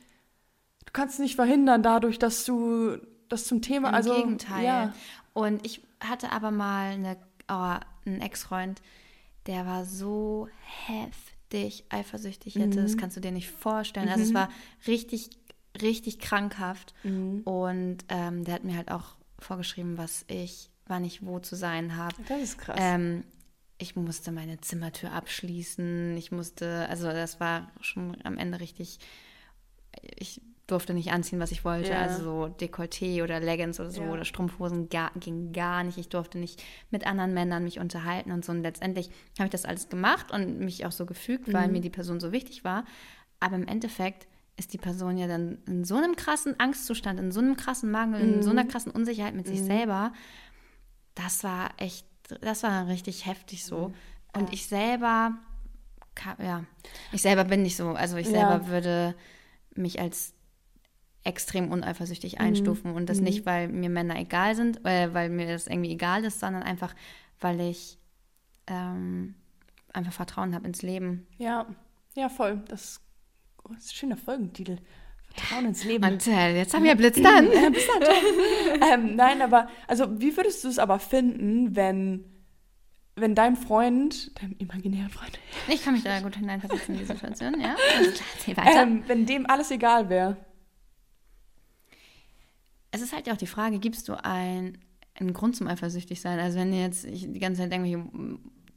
[0.85, 2.99] du kannst nicht verhindern dadurch, dass du
[3.31, 4.65] das zum Thema, Im also Gegenteil.
[4.67, 4.93] ja,
[5.33, 7.17] Und ich hatte aber mal eine,
[7.51, 8.83] oh, einen Ex-Freund,
[9.49, 10.49] der war so
[10.87, 12.79] heftig eifersüchtig hätte.
[12.79, 12.83] Mhm.
[12.83, 14.09] Das kannst du dir nicht vorstellen.
[14.09, 14.51] Also es war
[14.87, 15.31] richtig,
[15.81, 16.95] richtig krankhaft.
[17.03, 17.41] Mhm.
[17.45, 21.97] Und ähm, der hat mir halt auch vorgeschrieben, was ich, wann ich wo zu sein
[21.97, 22.15] habe.
[22.29, 22.77] das ist krass.
[22.79, 23.25] Ähm,
[23.79, 26.17] ich musste meine Zimmertür abschließen.
[26.17, 28.99] Ich musste, also das war schon am Ende richtig.
[30.17, 31.91] Ich durfte nicht anziehen, was ich wollte.
[31.91, 32.03] Ja.
[32.03, 34.13] Also so Dekolleté oder Leggings oder so Ja.
[34.13, 35.99] oder Strumpfhosen gar, ging gar nicht.
[35.99, 38.53] Ich durfte nicht mit anderen Männern mich unterhalten und so.
[38.53, 41.53] Und letztendlich habe ich das alles gemacht und mich auch so gefügt, Mhm.
[41.55, 42.85] weil mir die Person so wichtig war.
[43.41, 47.41] Aber im Endeffekt ist die Person ja dann in so einem krassen Angstzustand, in so
[47.41, 48.69] einem krassen Mangel, in so einer Mhm.
[48.69, 50.13] krassen Unsicherheit mit sich selber.
[51.15, 52.07] Das war echt,
[52.43, 53.69] das war richtig heftig Mhm.
[53.69, 53.93] so.
[54.37, 55.33] Und ich selber,
[56.41, 56.65] ja,
[57.13, 57.91] ich selber bin nicht so.
[57.91, 58.33] Also ich Ja.
[58.33, 59.15] selber würde
[59.75, 60.35] mich als
[61.29, 62.45] extrem uneifersüchtig Mhm.
[62.47, 62.93] einstufen.
[62.95, 66.41] Und das nicht, weil mir Männer egal sind, äh, weil mir das irgendwie egal ist,
[66.41, 66.95] sondern einfach,
[67.41, 67.99] weil ich
[68.67, 69.35] ähm,
[69.93, 71.27] einfach Vertrauen habe ins Leben.
[71.39, 71.67] ja,
[72.15, 72.61] ja, voll.
[72.69, 73.01] Das,
[73.63, 74.79] oh, das ist ein schöner Folgentitel.
[75.35, 76.05] Vertrauen ins Leben.
[76.05, 77.47] Und äh, jetzt haben wir Blitz dann.
[78.93, 82.25] ähm, nein, aber, also wie würdest du es aber finden, wenn,
[83.15, 85.39] wenn dein Freund, dein imaginärer Freund,
[85.69, 87.77] Ich kann mich da gut hineinversetzen in die Situation, ja.
[87.99, 88.83] Also, weiter.
[88.83, 90.37] ähm, wenn dem alles egal wäre?
[92.91, 94.79] Es ist halt ja auch die Frage, gibst du ein,
[95.15, 96.39] einen Grund zum eifersüchtig sein?
[96.39, 98.03] Also wenn jetzt die ganze Zeit irgendwelche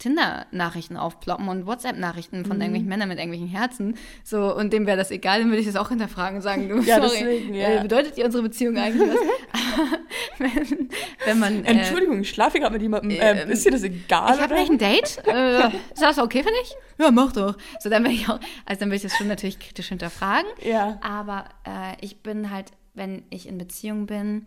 [0.02, 5.12] Tinder-Nachrichten aufploppen und WhatsApp-Nachrichten von irgendwelchen Männern mit irgendwelchen Herzen, so und dem wäre das
[5.12, 7.67] egal, dann würde ich das auch hinterfragen und sagen, du, Ja, sorry, deswegen, ja.
[7.67, 9.19] äh, bedeutet dir unsere Beziehung eigentlich was?
[10.39, 10.89] Wenn,
[11.26, 11.63] wenn man...
[11.65, 13.15] Äh, Entschuldigung, ich schlafe gerade mit jemandem.
[13.21, 14.34] Ähm, ist dir das egal?
[14.34, 15.21] ich habe gleich ein Date.
[15.32, 16.76] Äh, ist das okay für dich?
[17.00, 17.56] Ja, mach doch.
[17.80, 20.50] So, dann will ich auch, also dann will ich das schon natürlich kritisch hinterfragen.
[20.63, 21.00] Ja.
[21.02, 24.45] Aber äh, ich bin halt, wenn ich in Beziehung bin,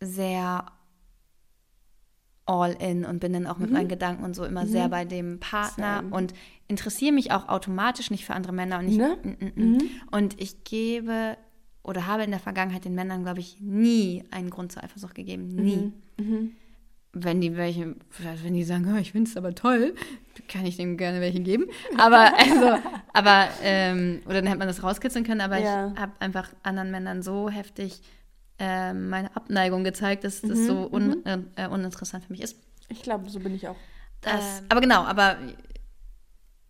[0.00, 0.66] sehr
[2.44, 5.38] all in und bin dann auch mit meinen Gedanken und so immer sehr bei dem
[5.38, 6.06] Partner Mhm.
[6.10, 6.16] Same.
[6.16, 6.34] und
[6.66, 9.16] interessiere mich auch automatisch nicht für andere Männer und ich, Ne?
[9.22, 9.78] mm, mm, mm.
[10.10, 11.36] und ich gebe
[11.84, 15.48] oder habe in der Vergangenheit den Männern, glaube ich, nie einen Grund zur Eifersucht gegeben.
[15.48, 15.92] Nie.
[16.18, 16.52] Mhm.
[17.14, 17.94] Wenn die welche,
[18.42, 19.94] wenn die sagen, "Oh, ich finde es aber toll,
[20.48, 21.66] kann ich denen gerne welche geben.
[21.98, 22.78] Aber, also,
[23.12, 25.92] aber, ähm, oder dann hätte man das rauskitzeln können, aber Ja.
[25.92, 28.00] ich habe einfach anderen Männern so heftig
[28.58, 32.56] ähm, meine Abneigung gezeigt, dass das Mhm, so un, äh, uninteressant für mich ist.
[32.88, 33.76] Ich glaube, so bin ich auch.
[34.22, 34.66] Das, Ähm.
[34.70, 35.36] aber genau, aber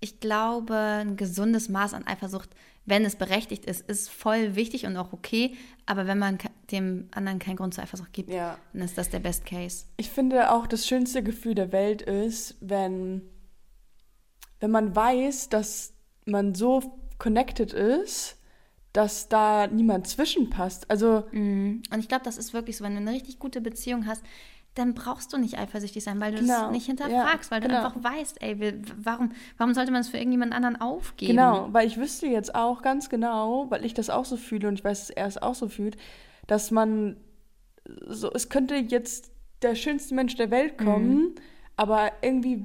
[0.01, 2.51] ich glaube, ein gesundes Maß an Eifersucht
[2.85, 5.55] wenn es berechtigt ist, ist voll wichtig und auch okay.
[5.87, 6.39] Aber wenn man
[6.71, 8.59] dem anderen keinen Grund zur Eifersucht gibt, Ja.
[8.73, 9.85] dann ist das der Best Case.
[9.97, 13.23] Ich finde auch, das schönste Gefühl der Welt ist, wenn,
[14.61, 15.93] wenn man weiß, dass
[16.25, 16.83] man so
[17.19, 18.37] connected ist,
[18.93, 20.91] dass da niemand zwischenpasst.
[20.91, 21.83] Also, Mhm.
[21.93, 24.23] Und ich glaube, das ist wirklich so, wenn du eine richtig gute Beziehung hast,
[24.75, 26.67] dann brauchst du nicht eifersüchtig sein, weil du Genau.
[26.67, 27.85] es nicht hinterfragst, Ja, weil du genau.
[27.85, 31.33] einfach weißt, ey, warum, warum sollte man es für irgendjemand anderen aufgeben?
[31.33, 34.75] genau, weil ich wüsste jetzt auch ganz genau, weil ich das auch so fühle und
[34.79, 35.97] ich weiß, dass er es auch so fühlt,
[36.47, 37.17] dass man
[38.07, 39.31] so, es könnte jetzt
[39.63, 41.35] der schönste Mensch der Welt kommen,
[41.77, 42.65] aber irgendwie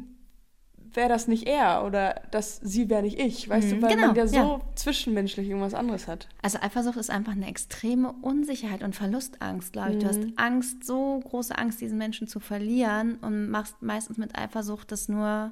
[0.97, 4.07] wäre das nicht er oder das sie wäre nicht ich, weißt Mhm, du, weil genau,
[4.07, 4.61] man ja so ja.
[4.75, 6.27] zwischenmenschlich irgendwas anderes hat.
[6.41, 9.99] Also Eifersucht ist einfach eine extreme Unsicherheit und Verlustangst, glaube ich.
[9.99, 10.33] Du hast Mhm.
[10.35, 15.51] Angst, so große Angst, diesen Menschen zu verlieren und machst meistens mit Eifersucht das nur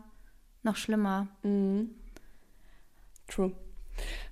[0.63, 1.27] noch schlimmer.
[1.43, 1.91] Mhm.
[3.27, 3.53] True.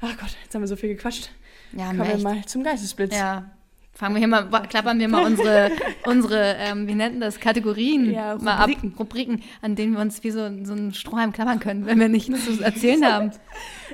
[0.02, 1.30] Ach Gott, jetzt haben wir so viel gequatscht.
[1.72, 3.16] Ja, Kommen wir mal zum Geistesblitz.
[3.16, 3.50] Ja.
[3.96, 5.70] Fangen wir hier mal, klappern wir mal unsere,
[6.08, 10.32] unsere ähm, wie nennt das, Kategorien Ja, mal ab, Rubriken, an denen wir uns wie
[10.32, 13.32] so, so einen Strohhalm klappern können, wenn wir nichts zu erzählen haben.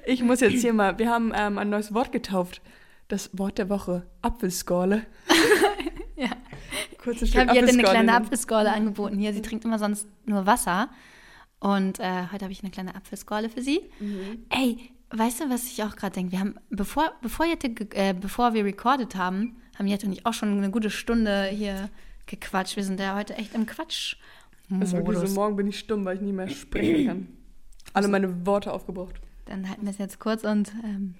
[0.05, 2.61] Ich muss jetzt hier mal, wir haben ähm, ein neues Wort getauft.
[3.09, 5.05] Das Wort der Woche, Apfelskorle.
[6.15, 6.27] Ja.
[7.01, 8.13] Kurzes Ich habe ihr eine kleine.
[8.13, 9.17] Apfelskorle angeboten.
[9.17, 10.89] Hier, sie trinkt immer sonst nur Wasser.
[11.61, 13.79] Und äh, heute habe ich eine kleine Apfelskorle für sie.
[14.01, 14.45] Mhm.
[14.49, 16.33] Ey, weißt du, was ich auch gerade denke?
[16.33, 20.33] Wir haben, bevor, bevor, ge- äh, bevor wir recorded haben, haben Jette und ich auch
[20.33, 21.89] schon eine gute Stunde hier
[22.27, 22.75] gequatscht.
[22.75, 24.17] Wir sind ja heute echt im Quatsch.
[24.69, 27.27] Das ist wirklich so, morgen bin ich stumm, weil ich nie mehr sprechen kann.
[27.93, 29.15] Alle meine Worte aufgebraucht.
[29.45, 31.15] Dann halten wir es jetzt kurz und ähm,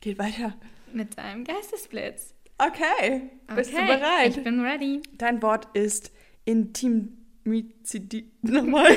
[0.00, 0.54] Geht weiter.
[0.94, 2.32] mit einem Geistesblitz.
[2.56, 4.36] Okay, bist du Okay, bereit?
[4.38, 5.02] Ich bin ready.
[5.18, 6.12] Dein Wort ist
[6.46, 8.30] Intimizidi.
[8.42, 8.96] Nochmal.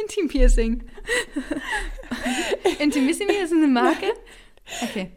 [0.00, 0.82] Intim Piercing.
[2.80, 4.06] Intimissimi ist eine Marke?
[4.82, 5.12] Okay.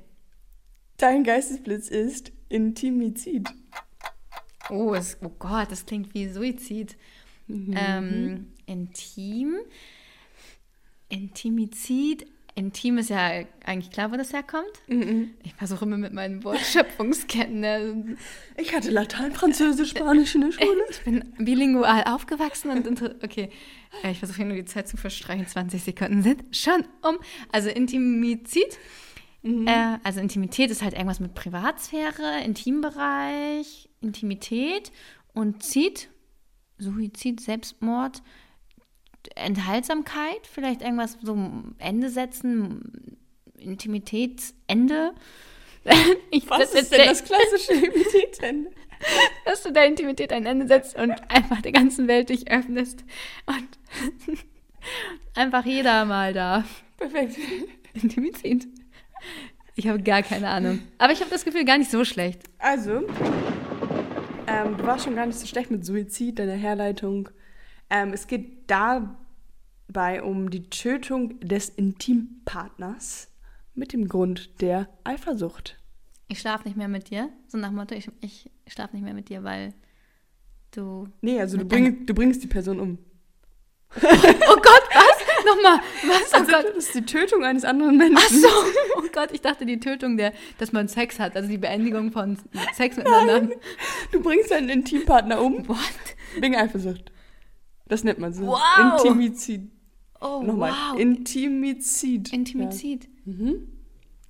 [0.98, 3.50] Dein Geistesblitz ist Intimizid.
[4.70, 6.96] Oh, es, oh Gott, das klingt wie Suizid.
[7.48, 7.76] Mhm.
[7.78, 9.56] Ähm, intim.
[11.10, 12.26] Intimizid.
[12.58, 14.64] Intim ist ja eigentlich klar, wo das herkommt.
[14.88, 15.32] Mhm.
[15.44, 17.60] Ich versuche immer mit meinen Wortschöpfungsketten.
[17.60, 18.18] ne?
[18.56, 20.86] Ich hatte Latein, Französisch, Spanisch in der Schule.
[20.90, 23.50] Ich bin bilingual aufgewachsen und okay.
[24.04, 25.46] Äh, Ich versuche nur die Zeit zu verstreichen.
[25.46, 27.18] 20 Sekunden sind schon um.
[27.52, 28.80] Also Intimizid.
[29.46, 34.92] Äh, also Intimität ist halt irgendwas mit Privatsphäre, Intimbereich, Intimität
[35.34, 36.10] und Zid,
[36.80, 38.24] Suizid, Selbstmord,
[39.36, 41.38] Enthaltsamkeit, vielleicht irgendwas so
[41.78, 43.18] Ende setzen,
[43.58, 45.14] Intimitätsende.
[46.32, 48.72] Ich, Was ist denn das klassische Intimitätsende?
[49.46, 53.04] dass du der Intimität ein Ende setzt und einfach der ganzen Welt dich öffnest
[53.46, 53.68] und
[55.36, 56.64] einfach jeder mal da.
[56.98, 57.38] Perfekt.
[57.94, 58.68] Intimität.
[59.76, 60.80] Ich habe gar keine Ahnung.
[60.98, 62.42] Aber ich habe das Gefühl, gar nicht so schlecht.
[62.60, 63.04] Also,
[64.48, 67.30] ähm, du warst schon gar nicht so schlecht mit Suizid, deiner Herleitung.
[67.90, 73.28] Ähm, es geht dabei um die Tötung des Intimpartners
[73.74, 75.78] mit dem Grund der Eifersucht.
[76.28, 77.30] Ich schlafe nicht mehr mit dir.
[77.48, 79.74] So nach Motto, ich, ich schlafe nicht mehr mit dir, weil
[80.72, 81.08] du.
[81.22, 82.98] Nee, also du, bring, du bringst die Person um.
[83.98, 85.05] Oh Gott, was?
[85.46, 85.80] Nochmal.
[86.04, 86.32] Was?
[86.34, 86.66] Oh Also, Gott.
[86.76, 88.18] das ist die Tötung eines anderen Menschen.
[88.18, 88.48] Ach so.
[88.98, 92.38] Oh Gott, ich dachte die Tötung der, dass man Sex hat, also die Beendigung von
[92.74, 93.50] Sex miteinander.
[94.12, 95.78] Du bringst deinen Intimpartner um What?
[96.40, 97.12] wegen Eifersucht.
[97.88, 98.48] Das nennt man so.
[98.48, 99.04] Wow.
[99.04, 99.70] Intimizid.
[100.22, 100.72] Oh, Nochmal.
[100.72, 101.00] wow.
[101.00, 102.34] Intimizid.
[102.34, 103.04] Intimizid.
[103.04, 103.10] Ja.
[103.34, 103.68] Mhm.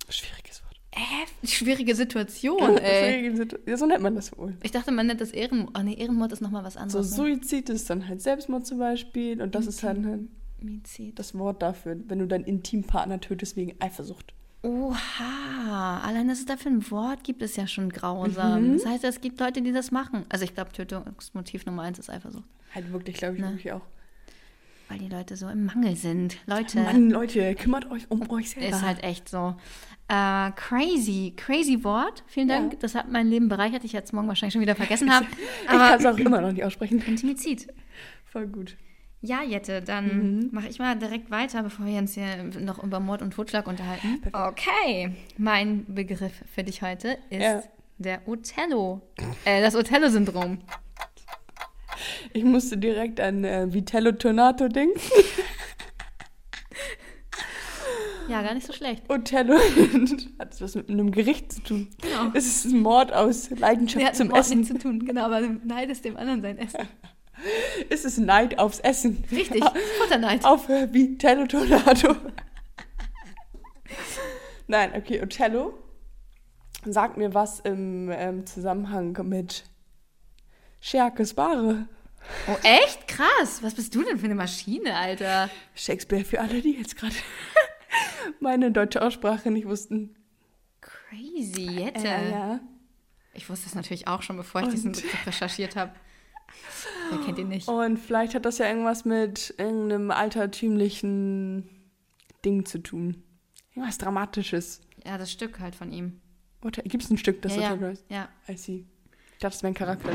[0.08, 0.76] Schwieriges Wort.
[0.92, 3.12] Äh, schwierige Situation, ey.
[3.12, 4.56] Schwierige Situ- Ja, so nennt man das wohl.
[4.62, 5.70] Ich dachte, man nennt das Ehrenmord.
[5.78, 7.10] Oh nee, Ehrenmord ist nochmal was So anderes.
[7.10, 7.16] ne?
[7.16, 10.20] Suizid ist dann halt Selbstmord zum Beispiel und das ist dann halt
[10.60, 11.18] Intimizid.
[11.18, 14.32] das Wort dafür, wenn du deinen Intimpartner tötest wegen Eifersucht.
[14.62, 18.68] Oha, allein dass es dafür ein Wort gibt, ist ja schon grausam.
[18.70, 18.72] Mhm.
[18.78, 20.24] Das heißt, es gibt Leute, die das machen.
[20.28, 22.44] Also ich glaube, Tötungsmotiv Nummer eins ist Eifersucht.
[22.74, 23.50] Halt wirklich, glaube ich, Ne.
[23.50, 23.82] wirklich auch.
[24.88, 26.36] Weil die Leute so im Mangel sind.
[26.46, 28.68] Leute, Mann, Leute, kümmert euch um euch selber.
[28.76, 29.56] ist halt echt so.
[30.08, 32.22] Äh, crazy, crazy Wort.
[32.28, 32.78] Vielen Dank, Ja.
[32.80, 33.82] das hat mein Leben bereichert.
[33.84, 35.26] Ich es morgen wahrscheinlich schon wieder vergessen haben.
[35.62, 37.02] ich kann es auch immer noch nicht aussprechen.
[37.04, 37.66] Intimizid.
[38.26, 38.76] Voll gut.
[39.26, 40.06] Ja, Jette, dann
[40.44, 40.48] Mhm.
[40.52, 44.20] mache ich mal direkt weiter, bevor wir uns hier noch über Mord und Totschlag unterhalten.
[44.32, 47.62] Okay, mein Begriff für dich heute ist Ja.
[47.98, 49.02] der Othello,
[49.44, 50.58] äh, das Othello-Syndrom.
[52.34, 55.00] Ich musste direkt an äh, Vitello Tornato denken.
[58.28, 59.04] Ja, gar nicht so schlecht.
[59.08, 59.54] Othello
[60.40, 61.88] hat was mit einem Gericht zu tun.
[62.02, 62.32] Genau.
[62.34, 64.64] Es ist ein Mord aus Leidenschaft zum mit Mord Essen.
[64.64, 66.80] zu tun, genau, aber du neidest dem anderen sein Essen.
[67.90, 69.24] Es ist Neid aufs Essen.
[69.30, 69.62] Richtig,
[70.00, 70.44] Futterneid.
[70.44, 72.14] Auf äh, Vitello Tornato.
[74.66, 75.74] Nein, okay, Othello.
[76.84, 79.64] Sag mir was im ähm, Zusammenhang mit
[80.80, 81.86] Scherkes Ware.
[82.48, 83.06] Oh, echt?
[83.08, 83.62] Krass.
[83.62, 85.48] Was bist du denn für eine Maschine, Alter?
[85.74, 87.14] Shakespeare für alle, die jetzt gerade
[88.40, 90.16] meine deutsche Aussprache nicht wussten.
[90.80, 92.04] Crazy, jetzt.
[92.04, 92.60] Äh, ja.
[93.34, 95.92] Ich wusste es natürlich auch schon, bevor ich Und- diesen Begriff recherchiert habe.
[97.10, 97.68] Wer kennt ihn nicht?
[97.68, 101.68] Und vielleicht hat das ja irgendwas mit irgendeinem altertümlichen
[102.44, 103.22] Ding zu tun.
[103.74, 104.80] Irgendwas Dramatisches.
[105.04, 106.20] Ja, das Stück halt von ihm.
[106.84, 108.04] Gibt es ein Stück, das ja, ja, Othello ist?
[108.08, 108.86] ja, I see.
[109.34, 110.10] Ich dachte, das wäre ein Charakter.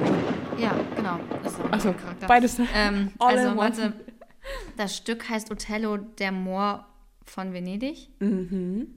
[0.58, 1.20] ja, genau.
[1.44, 1.96] Das ist Achso,
[2.28, 2.60] beides.
[2.74, 3.94] Ähm, also, warte.
[4.76, 6.88] Das Stück heißt Othello, der Moor
[7.24, 8.10] von Venedig.
[8.20, 8.96] Mhm.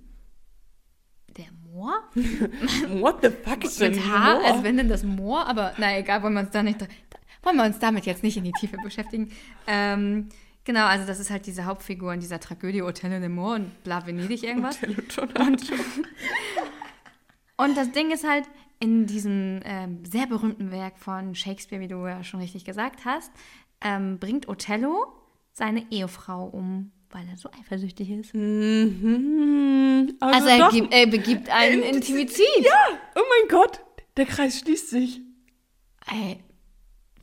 [1.37, 1.93] Der Moor?
[2.15, 4.45] What the fuck ist denn Mit H, Moor?
[4.45, 6.81] als wenn denn das Moor, aber na egal, wollen wir uns da nicht,
[7.45, 9.31] wollen wir uns damit jetzt nicht in die Tiefe beschäftigen.
[9.67, 10.29] Ähm,
[10.65, 14.07] genau, also das ist halt diese Hauptfigur in dieser Tragödie Othello de Moor und bla
[14.07, 14.79] Venedig irgendwas.
[15.15, 15.75] Tornado.
[17.57, 18.45] Und das Ding ist halt,
[18.81, 23.33] in diesem ähm, sehr berühmten Werk von Shakespeare, wie du ja schon richtig gesagt hast,
[23.81, 25.07] ähm, bringt Othello
[25.53, 28.35] seine Ehefrau um, weil er so eifersüchtig ist.
[28.35, 30.17] Mhm.
[30.21, 32.45] Also, Also er, gibt, er begibt einen Intimizid.
[32.61, 33.81] Ja, oh mein Gott.
[34.17, 35.21] Der Kreis schließt sich.
[36.11, 36.44] Ey,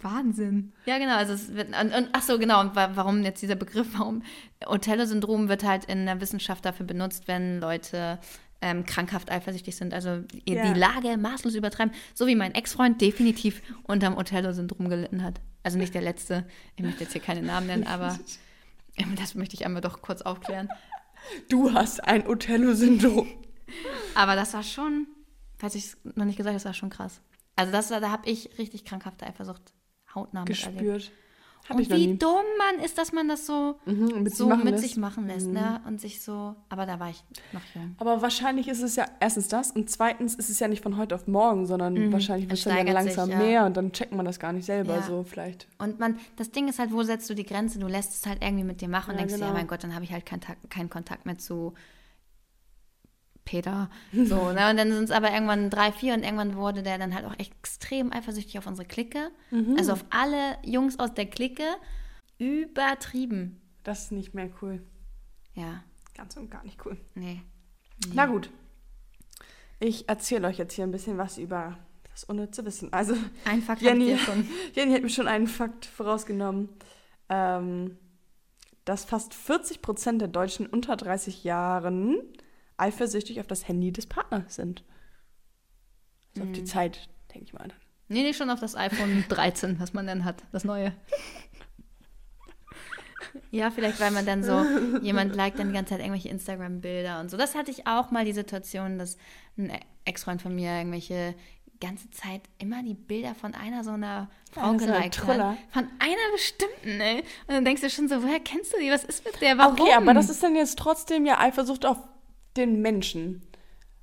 [0.03, 0.73] Wahnsinn.
[0.85, 1.15] Ja, genau.
[1.15, 2.59] Also es wird, und, und, ach so, genau.
[2.61, 3.87] Und wa- warum jetzt dieser Begriff?
[3.97, 4.23] Warum
[4.65, 8.19] Othello-Syndrom wird halt in der Wissenschaft dafür benutzt, wenn Leute
[8.61, 10.71] ähm, krankhaft eifersüchtig sind, also die Ja.
[10.71, 15.41] die Lage maßlos übertreiben, so wie mein Ex-Freund definitiv unterm Othello-Syndrom gelitten hat.
[15.63, 16.45] Also nicht der letzte.
[16.75, 18.19] Ich möchte jetzt hier keine Namen nennen, aber
[19.17, 20.69] das möchte ich einmal doch kurz aufklären.
[21.49, 23.27] Du hast ein Othello-Syndrom.
[24.15, 25.07] Aber das war schon,
[25.57, 27.21] falls ich es noch nicht gesagt habe, das war schon krass.
[27.55, 29.61] Also das, da habe ich richtig krankhafte Eifersucht
[30.15, 30.43] hautnah.
[30.45, 31.11] Gespürt.
[31.69, 34.63] Hab Und wie dumm man ist, dass man das so, Mhm, mit so sich machen
[34.63, 34.83] mit lässt.
[34.83, 35.79] sich machen lässt, ne?
[35.87, 36.55] Und sich so.
[36.69, 37.95] Aber da war ich noch jung.
[37.99, 41.13] Aber wahrscheinlich ist es ja erstens das und zweitens ist es ja nicht von heute
[41.13, 42.53] auf morgen, sondern wahrscheinlich Mhm.
[42.53, 43.37] Es wird es dann steigert sich, langsam ja.
[43.47, 45.01] mehr und dann checkt man das gar nicht selber Ja.
[45.03, 45.67] so vielleicht.
[45.77, 47.77] Und man, das Ding ist halt, wo setzt du die Grenze?
[47.77, 49.57] Du lässt es halt irgendwie mit dir machen und Ja, denkst dir, ja genau.
[49.59, 51.73] mein Gott, dann habe ich halt keinen keinen Kontakt mehr zu
[53.51, 53.89] Peter.
[54.13, 54.69] So, ne?
[54.69, 57.37] Und dann sind es aber irgendwann drei, vier und irgendwann wurde der dann halt auch
[57.37, 59.29] extrem eifersüchtig auf unsere Clique.
[59.51, 59.75] Mhm.
[59.77, 61.65] Also auf alle Jungs aus der Clique.
[62.37, 63.59] Übertrieben.
[63.83, 64.81] Das ist nicht mehr cool.
[65.53, 65.83] Ja,
[66.15, 66.97] Ganz und gar nicht cool.
[67.13, 67.41] nee.
[68.13, 68.49] Na gut.
[69.79, 71.77] Ich erzähle euch jetzt hier ein bisschen was über
[72.11, 72.91] das unnütze Wissen.
[72.93, 74.17] Also, Ein Fakt Jenny.
[74.75, 76.69] Jenny hat mir schon einen Fakt vorausgenommen,
[77.29, 77.97] ähm,
[78.85, 82.17] dass fast 40 Prozent der Deutschen unter 30 Jahren
[82.81, 84.83] eifersüchtig auf das Handy des Partners sind.
[86.35, 86.49] Also Mhm.
[86.51, 87.67] auf die Zeit, denke ich mal.
[87.67, 87.73] Dann.
[88.09, 90.93] Nee, nee, schon auf das iPhone 13, was man dann hat, das neue.
[93.51, 94.65] Ja, vielleicht, weil man dann so,
[95.01, 97.37] jemand liked dann die ganze Zeit irgendwelche Instagram-Bilder und so.
[97.37, 99.17] Das hatte ich auch mal die Situation, dass
[99.57, 99.71] ein
[100.05, 101.35] Ex-Freund von mir irgendwelche
[101.79, 105.49] ganze Zeit immer die Bilder von einer so einer Frau Ja, so eine geliked Truller.
[105.51, 105.57] hat.
[105.71, 107.19] Von einer bestimmten, ey.
[107.47, 108.89] Und dann denkst du schon so, woher kennst du die?
[108.91, 109.57] Was ist mit der?
[109.57, 109.79] Warum?
[109.79, 111.97] Okay, aber das ist dann jetzt trotzdem ja Eifersucht auf
[112.57, 113.41] den Menschen.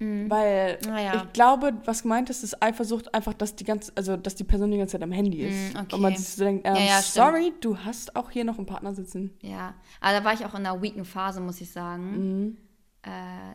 [0.01, 1.15] Weil Ah, ja.
[1.17, 4.71] ich glaube, was gemeint ist, ist Eifersucht einfach, dass die ganze, also dass die Person
[4.71, 5.75] die ganze Zeit am Handy ist.
[5.75, 5.95] Mm, okay.
[5.97, 8.67] Und man sich so denkt, ähm, Ja, ja, sorry, du hast auch hier noch einen
[8.67, 9.37] Partner sitzen.
[9.43, 12.13] Ja, aber da war ich auch in einer weaken Phase, muss ich sagen.
[12.45, 12.57] Mhm.
[13.03, 13.11] Äh,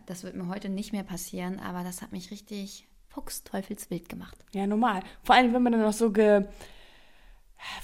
[0.06, 4.38] das wird mir heute nicht mehr passieren, aber das hat mich richtig fuchsteufelswild gemacht.
[4.53, 5.01] Ja, normal.
[5.23, 6.45] Vor allem, wenn man dann noch so ge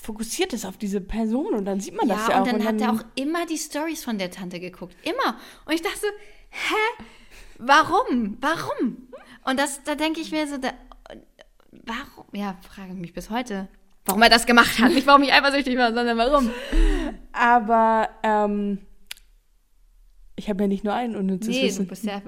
[0.01, 2.45] fokussiert ist auf diese Person und dann sieht man das ja ja, auch.
[2.45, 4.93] und dann hat er auch immer die Stories von der Tante geguckt.
[5.03, 5.37] Immer.
[5.65, 6.07] Und ich dachte so,
[6.49, 7.03] hä?
[7.57, 8.37] Warum?
[8.41, 9.09] Warum?
[9.45, 10.69] Und das, da denke ich mir so, da,
[11.71, 12.25] warum?
[12.33, 13.67] Ja, frage mich bis heute,
[14.05, 14.91] warum er das gemacht hat.
[14.91, 16.49] Nicht, warum ich eifersüchtig war, sondern warum.
[17.31, 18.79] Aber ähm,
[20.35, 21.87] ich habe ja nicht nur einen unnützes Nee, du Wissen.
[21.87, 22.21] bist ja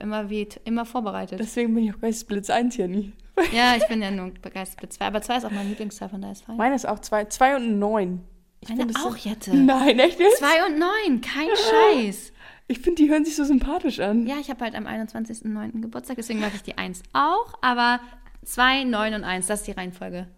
[0.00, 1.38] immer, wie, immer vorbereitet.
[1.40, 3.12] Deswegen bin ich auch bei Blitz 1 hier nie.
[3.52, 5.06] ja, ich bin ja nur begeistert mit zwei.
[5.06, 6.56] Aber zwei ist auch mein Lieblingsteil, von daher ist fein.
[6.56, 8.24] Meine ist auch zwei, zwei und neun.
[8.60, 9.54] Ich Meine find, das auch, Jette.
[9.56, 10.38] Nein, echt jetzt?
[10.38, 11.48] Zwei und neun, kein
[12.06, 12.32] Scheiß.
[12.66, 14.26] Ich finde, die hören sich so sympathisch an.
[14.26, 15.82] Ja, ich habe halt am 21.09.
[15.82, 18.00] Geburtstag, deswegen mag ich die 1 auch, aber
[18.44, 20.28] 2, 9 und 1, das ist die Reihenfolge.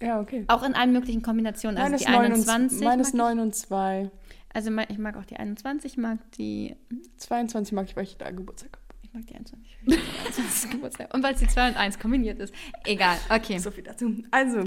[0.00, 0.44] Ja, okay.
[0.46, 1.76] Auch in allen möglichen Kombinationen.
[1.76, 2.52] Also Meine ist die 21.
[2.52, 2.84] 21.
[2.84, 4.02] Meine ist mag 9 und 2.
[4.02, 4.10] ich,
[4.54, 6.76] also ich mag auch die 21, ich mag die.
[7.16, 8.84] 22 mag ich, weil ich da Geburtstag habe.
[9.02, 9.78] Ich mag die 21.
[9.80, 10.70] Ich mag die 21.
[10.70, 11.14] Geburtstag.
[11.14, 12.54] Und weil es die 2 und 1 kombiniert ist.
[12.84, 13.58] Egal, okay.
[13.58, 14.22] So viel dazu.
[14.30, 14.62] Also,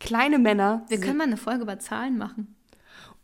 [0.00, 0.84] kleine Männer.
[0.88, 2.54] Wir können mal eine Folge über Zahlen machen.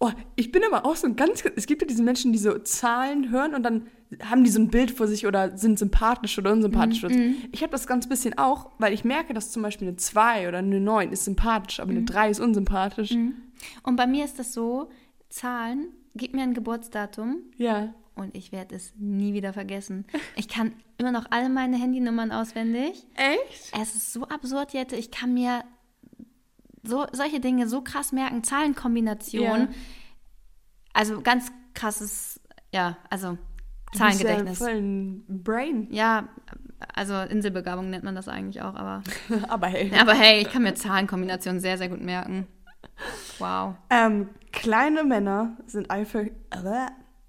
[0.07, 1.43] Oh, ich bin aber auch so ein ganz.
[1.57, 3.87] Es gibt ja diese Menschen, die so Zahlen hören und dann
[4.23, 7.03] haben die so ein Bild vor sich oder sind sympathisch oder unsympathisch.
[7.05, 7.21] oder so.
[7.53, 10.59] Ich habe das ganz bisschen auch, weil ich merke, dass zum Beispiel eine 2 oder
[10.59, 13.12] eine 9 ist sympathisch, aber eine 3 ist unsympathisch.
[13.83, 14.90] Und bei mir ist das so:
[15.31, 17.95] Zahlen, gib mir ein Geburtsdatum Ja.
[18.14, 20.05] und ich werde es nie wieder vergessen.
[20.37, 23.07] Ich kann immer noch alle meine Handynummern auswendig.
[23.14, 23.73] Echt?
[23.81, 24.97] Es ist so absurd, Jette.
[24.97, 25.64] Ich kann mir
[26.85, 28.44] so, solche Dinge so krass merken.
[28.44, 29.68] Zahlenkombinationen.
[29.68, 29.75] Ja.
[30.92, 32.40] Also ganz krasses,
[32.73, 33.37] ja, also
[33.94, 34.59] Zahlengedächtnis.
[34.59, 35.88] Ja voll ein Brain.
[35.90, 36.29] Ja,
[36.94, 39.03] also Inselbegabung nennt man das eigentlich auch, aber.
[39.49, 39.92] Aber hey.
[39.99, 42.47] Aber hey, ich kann mir Zahlenkombinationen sehr, sehr gut merken.
[43.38, 43.75] Wow.
[43.90, 46.25] Ähm, kleine Männer sind eifer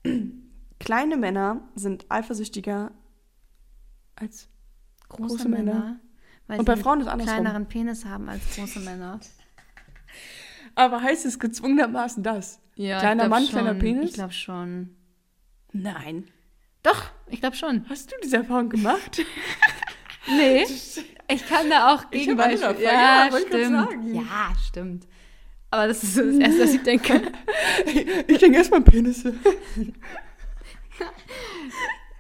[0.80, 2.92] Kleine Männer sind eifersüchtiger
[4.16, 4.50] als
[5.10, 5.74] Große, Große Männer.
[5.74, 6.00] Männer.
[6.48, 7.36] Weil Und bei sie Frauen ist andersrum.
[7.36, 9.20] kleineren Penis haben als große Männer.
[10.76, 12.60] Aber heißt es gezwungenermaßen das?
[12.76, 13.52] Ja, Kleiner ich Mann, schon.
[13.52, 14.10] kleiner Penis?
[14.10, 14.96] Ich glaube schon.
[15.72, 16.28] Nein.
[16.84, 17.86] Doch, ich glaube schon.
[17.90, 19.22] Hast du diese Erfahrung gemacht?
[20.28, 20.66] Nee.
[21.28, 22.84] Ich kann da auch Ich Gegenbeispiele.
[22.84, 23.76] Erfahrungen, Ja, ja, ich stimmt.
[23.76, 24.16] sagen.
[24.16, 25.08] Ja, stimmt.
[25.70, 27.22] Aber das ist so das Erste, was ich denke.
[28.28, 29.36] ich denke erstmal Penisse.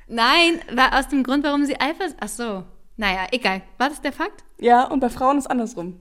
[0.08, 2.18] Nein, war aus dem Grund, warum sie eifersüchtig...
[2.22, 2.63] Ach so.
[2.98, 3.63] Naja, egal.
[3.80, 4.44] War das der Fakt?
[4.60, 6.00] Ja, und bei Frauen ist andersrum.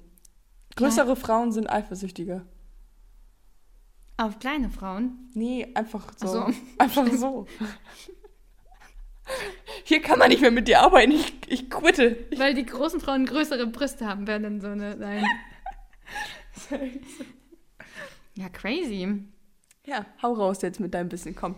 [0.77, 2.45] Größere Frauen sind eifersüchtiger.
[4.17, 5.31] Auf kleine Frauen?
[5.35, 6.29] Nee, einfach so.
[6.29, 6.47] So.
[6.79, 7.47] Einfach so.
[9.85, 11.13] Hier kann man nicht mehr mit dir arbeiten.
[11.13, 12.27] Ich, ich quitte.
[12.37, 14.97] Weil die großen Frauen größere Brüste haben, werden dann so eine...
[14.97, 15.25] Nein.
[18.37, 19.29] Ja, crazy.
[19.87, 21.55] Ja, hau raus jetzt mit deinem Wissen, komm.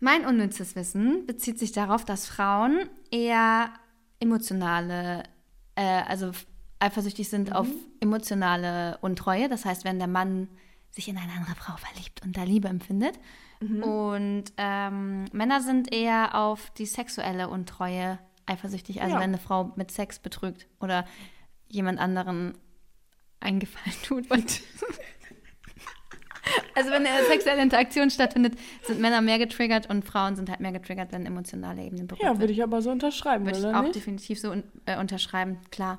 [0.00, 3.72] Mein unnützes Wissen bezieht sich darauf, dass Frauen eher
[4.18, 5.22] emotionale,
[5.76, 6.32] äh, also
[6.78, 7.66] eifersüchtig sind auf
[8.00, 9.48] emotionale Untreue.
[9.48, 10.48] Das heißt, wenn der Mann
[10.90, 13.18] sich in eine andere Frau verliebt und da Liebe empfindet.
[13.60, 19.00] Und ähm, Männer sind eher auf die sexuelle Untreue eifersüchtig.
[19.00, 19.20] Also Ja.
[19.20, 21.06] wenn eine Frau mit Sex betrügt oder
[21.68, 22.52] jemand anderen
[23.40, 24.30] einen Gefallen tut.
[24.30, 24.60] Und
[26.74, 30.72] also wenn eine sexuelle Interaktion stattfindet, sind Männer mehr getriggert und Frauen sind halt mehr
[30.72, 33.94] getriggert, wenn emotionale Ebene berührt Ja, würde ich aber so unterschreiben, Würde ich auch nicht?
[33.94, 35.98] definitiv so un äh, unterschreiben, klar.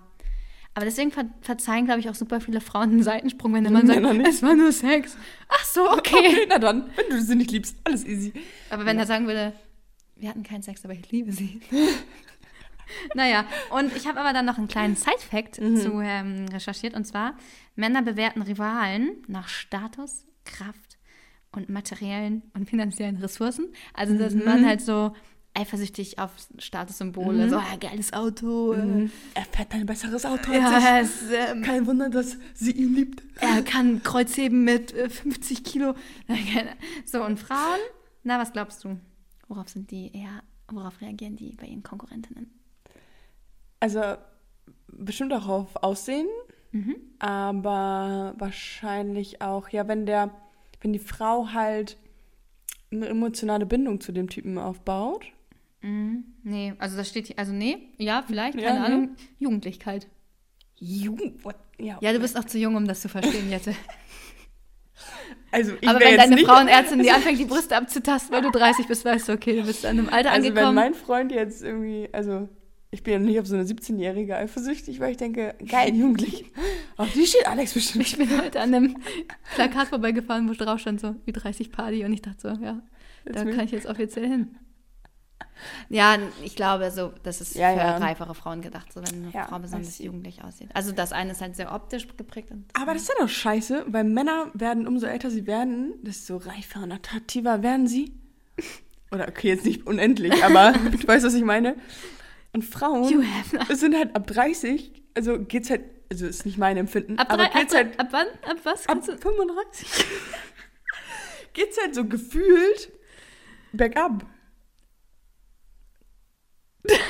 [0.77, 3.87] Aber deswegen ver verzeihen, glaube ich, auch super viele Frauen einen Seitensprung, wenn der Mann
[3.87, 4.27] sagt, nicht.
[4.27, 5.17] es war nur Sex.
[5.49, 6.15] Ach so, okay.
[6.19, 8.31] Okay, na dann, wenn du sie nicht liebst, alles easy.
[8.69, 9.53] Aber wenn er sagen würde,
[10.17, 11.61] wir hatten keinen Sex, aber ich liebe sie.
[13.15, 16.93] naja, und ich habe aber dann noch einen kleinen Side-Fact zu ähm, recherchiert.
[16.93, 17.35] Und zwar,
[17.75, 20.99] Männer bewerten Rivalen nach Status, Kraft
[21.51, 23.73] und materiellen und finanziellen Ressourcen.
[23.95, 25.11] Also, dass man halt so
[25.57, 28.73] eifersüchtig auf Statussymbole, so, ah, geiles Auto.
[28.73, 31.05] äh, Er fährt ein besseres Auto als Ja, ich.
[31.07, 33.23] es, ähm, Kein Wunder, dass sie ihn liebt.
[33.41, 35.95] er kann Kreuzheben mit äh, 50 Kilo.
[37.05, 37.79] So, und Frauen?
[38.23, 38.97] Na, was glaubst du?
[39.47, 42.51] Worauf sind die eher, worauf reagieren die bei ihren Konkurrentinnen?
[43.79, 44.01] Also,
[44.87, 46.27] bestimmt auch auf Aussehen,
[46.71, 46.95] Mhm.
[47.19, 50.31] aber wahrscheinlich auch, ja, wenn der,
[50.81, 51.97] wenn die Frau halt
[52.91, 55.25] eine emotionale Bindung zu dem Typen aufbaut.
[55.81, 56.25] Mhm.
[56.43, 58.85] Nee, also das steht hier, also nee, ja, vielleicht, Ja, keine ne?
[58.85, 59.09] Ahnung.
[59.39, 60.07] Jugendlichkeit.
[60.79, 61.55] Jugend, what?
[61.79, 63.73] Ja, Ja, du bist auch zu jung, um das zu verstehen, Jette.
[65.51, 68.87] also ich Aber wenn deine nicht, Frauenärztin dir anfängt, die Brüste abzutasten, weil du 30
[68.87, 70.75] bist, weißt du, okay, du bist an einem Alter Also wenn angekommen.
[70.75, 72.49] mein Freund jetzt irgendwie, also
[72.89, 76.45] ich bin ja nicht auf so eine 17-Jährige eifersüchtig, weil ich denke, geil, jugendlich.
[76.95, 78.05] Auf die steht Alex bestimmt.
[78.07, 78.97] ich bin heute an einem
[79.55, 82.81] Plakat vorbeigefahren, wo drauf stand so, wie 30 Party und ich dachte so, ja,
[83.25, 84.55] da kann ich jetzt offiziell hin.
[85.89, 87.97] Ja, ich glaube, so, das ist Ja, für ja.
[87.97, 90.69] reifere Frauen gedacht, so wenn eine Ja, Frau besonders jugendlich aussieht.
[90.73, 92.51] Also das eine ist halt sehr optisch geprägt.
[92.51, 96.37] Und Aber das ist ja doch scheiße, weil Männer werden, umso älter sie werden, desto
[96.37, 98.11] reifer und attraktiver werden sie.
[99.11, 101.75] Oder okay, jetzt nicht unendlich, aber du weißt, was ich meine.
[102.53, 103.25] Und Frauen
[103.73, 107.59] sind halt ab 30, also geht's halt, also ist nicht mein Empfinden, ab, aber drei,
[107.61, 108.27] geht's ab, halt ab wann?
[108.49, 108.87] Ab was?
[108.87, 109.87] ab Kannst du, 35
[111.53, 112.91] geht's halt so gefühlt
[113.73, 114.25] bergab.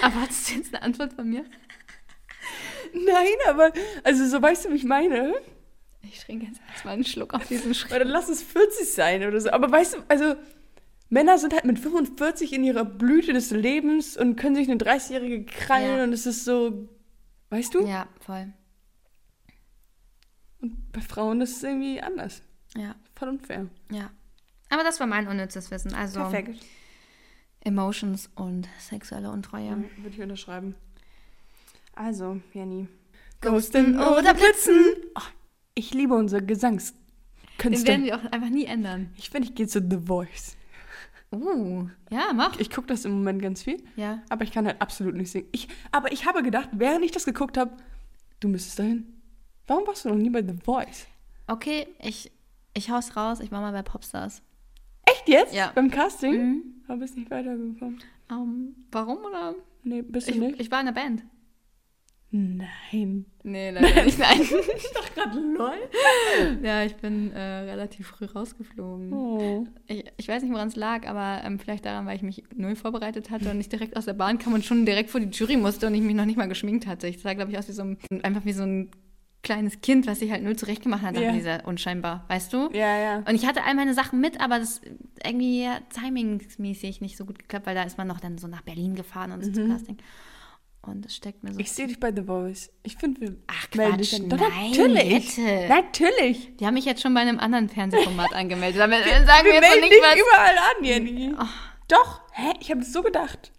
[0.02, 1.46] Hast du jetzt eine Antwort von mir?
[2.94, 3.72] Nein, aber,
[4.04, 5.34] also so weißt du, wie ich meine?
[6.02, 7.92] Ich trinke jetzt erstmal einen Schluck auf diesen Schritt.
[7.94, 9.50] Oder lass es 40 sein oder so.
[9.52, 10.36] Aber weißt du, also
[11.10, 15.46] Männer sind halt mit 45 in ihrer Blüte des Lebens und können sich eine 30-Jährige
[15.46, 16.04] krallen Ja.
[16.04, 16.88] und es ist so,
[17.50, 17.86] weißt du?
[17.86, 18.54] Ja, voll.
[20.62, 22.42] Und bei Frauen ist es irgendwie anders.
[22.76, 23.68] Ja, Voll unfair.
[23.92, 24.10] ja.
[24.70, 25.94] Aber das war mein unnützes Wissen.
[25.94, 26.60] Also Perfekt.
[27.62, 29.66] Emotions und sexuelle Untreue.
[29.66, 30.76] Ja, würde ich unterschreiben.
[31.94, 32.88] Also, Jenny.
[33.42, 34.80] Ghosten oder Blitzen.
[35.16, 35.22] Oh,
[35.76, 37.88] ich liebe unsere Den Gesangskünste.
[37.88, 39.12] werden wir auch einfach nie ändern.
[39.18, 40.56] Ich finde, ich gehe zu The Voice.
[41.32, 42.58] Uh, ja, mach.
[42.60, 44.22] Ich gucke das im Moment ganz viel, Ja.
[44.30, 45.48] aber ich kann halt absolut nicht singen.
[45.52, 47.76] Ich, aber ich habe gedacht, während ich das geguckt habe,
[48.40, 49.22] du müsstest dahin.
[49.68, 51.06] Warum warst du noch nie bei The Voice?
[51.48, 52.32] Okay, ich,
[52.74, 53.42] ich hau's raus.
[53.42, 54.42] Ich war mal bei Popstars.
[55.18, 55.54] Echt jetzt?
[55.56, 55.72] Ja.
[55.76, 56.34] Beim Casting?
[56.34, 56.64] Mhm.
[56.88, 58.00] Aber bist nicht weitergekommen.
[58.32, 59.56] Ähm, warum oder?
[59.84, 60.60] Nee, bist du Ich, nicht?
[60.60, 61.24] ich war in der Band.
[62.30, 63.26] Nein.
[63.44, 64.20] Nee, leider nicht.
[64.20, 64.42] Nein.
[64.42, 65.74] Ich dachte gerade, lol.
[66.62, 69.14] ja, ich bin äh, relativ früh rausgeflogen.
[69.14, 69.66] Oh.
[69.88, 72.76] Ich, ich weiß nicht, woran es lag, aber ähm, vielleicht daran, weil ich mich null
[72.76, 75.56] vorbereitet hatte und nicht direkt aus der Bahn kam und schon direkt vor die Jury
[75.56, 77.08] musste und ich mich noch nicht mal geschminkt hatte.
[77.08, 78.92] Ich sah, glaube ich, aus wie so ein, einfach wie so ein
[79.48, 81.22] kleines Kind, was sich halt null zurechtgemacht hat, Ja.
[81.22, 81.32] yeah.
[81.32, 82.70] dieser unscheinbar, weißt du?
[82.74, 83.18] Ja, ja.
[83.28, 84.82] Und ich hatte all meine Sachen mit, aber das
[85.26, 88.62] irgendwie ja, timingsmäßig nicht so gut geklappt, weil da ist man noch dann so nach
[88.62, 89.98] Berlin gefahren und so zum Casting.
[90.84, 91.56] Und das steckt mir so.
[91.56, 91.60] Mhm.
[91.62, 92.72] Ich sehe dich bei The Voice.
[92.84, 94.30] Ich finde, wir Ach, melden Quatsch, dich an.
[94.30, 95.36] Doch, nein, natürlich.
[95.36, 95.68] bitte.
[95.68, 96.56] Natürlich.
[96.58, 98.80] Die haben mich jetzt schon bei einem anderen Fernsehformat angemeldet.
[98.80, 100.16] Damit sagen wir Wir jetzt melden dich was.
[100.16, 101.34] überall an, Jenny.
[101.90, 102.22] Doch.
[102.32, 102.54] Hä?
[102.62, 103.52] Ich habe es so gedacht.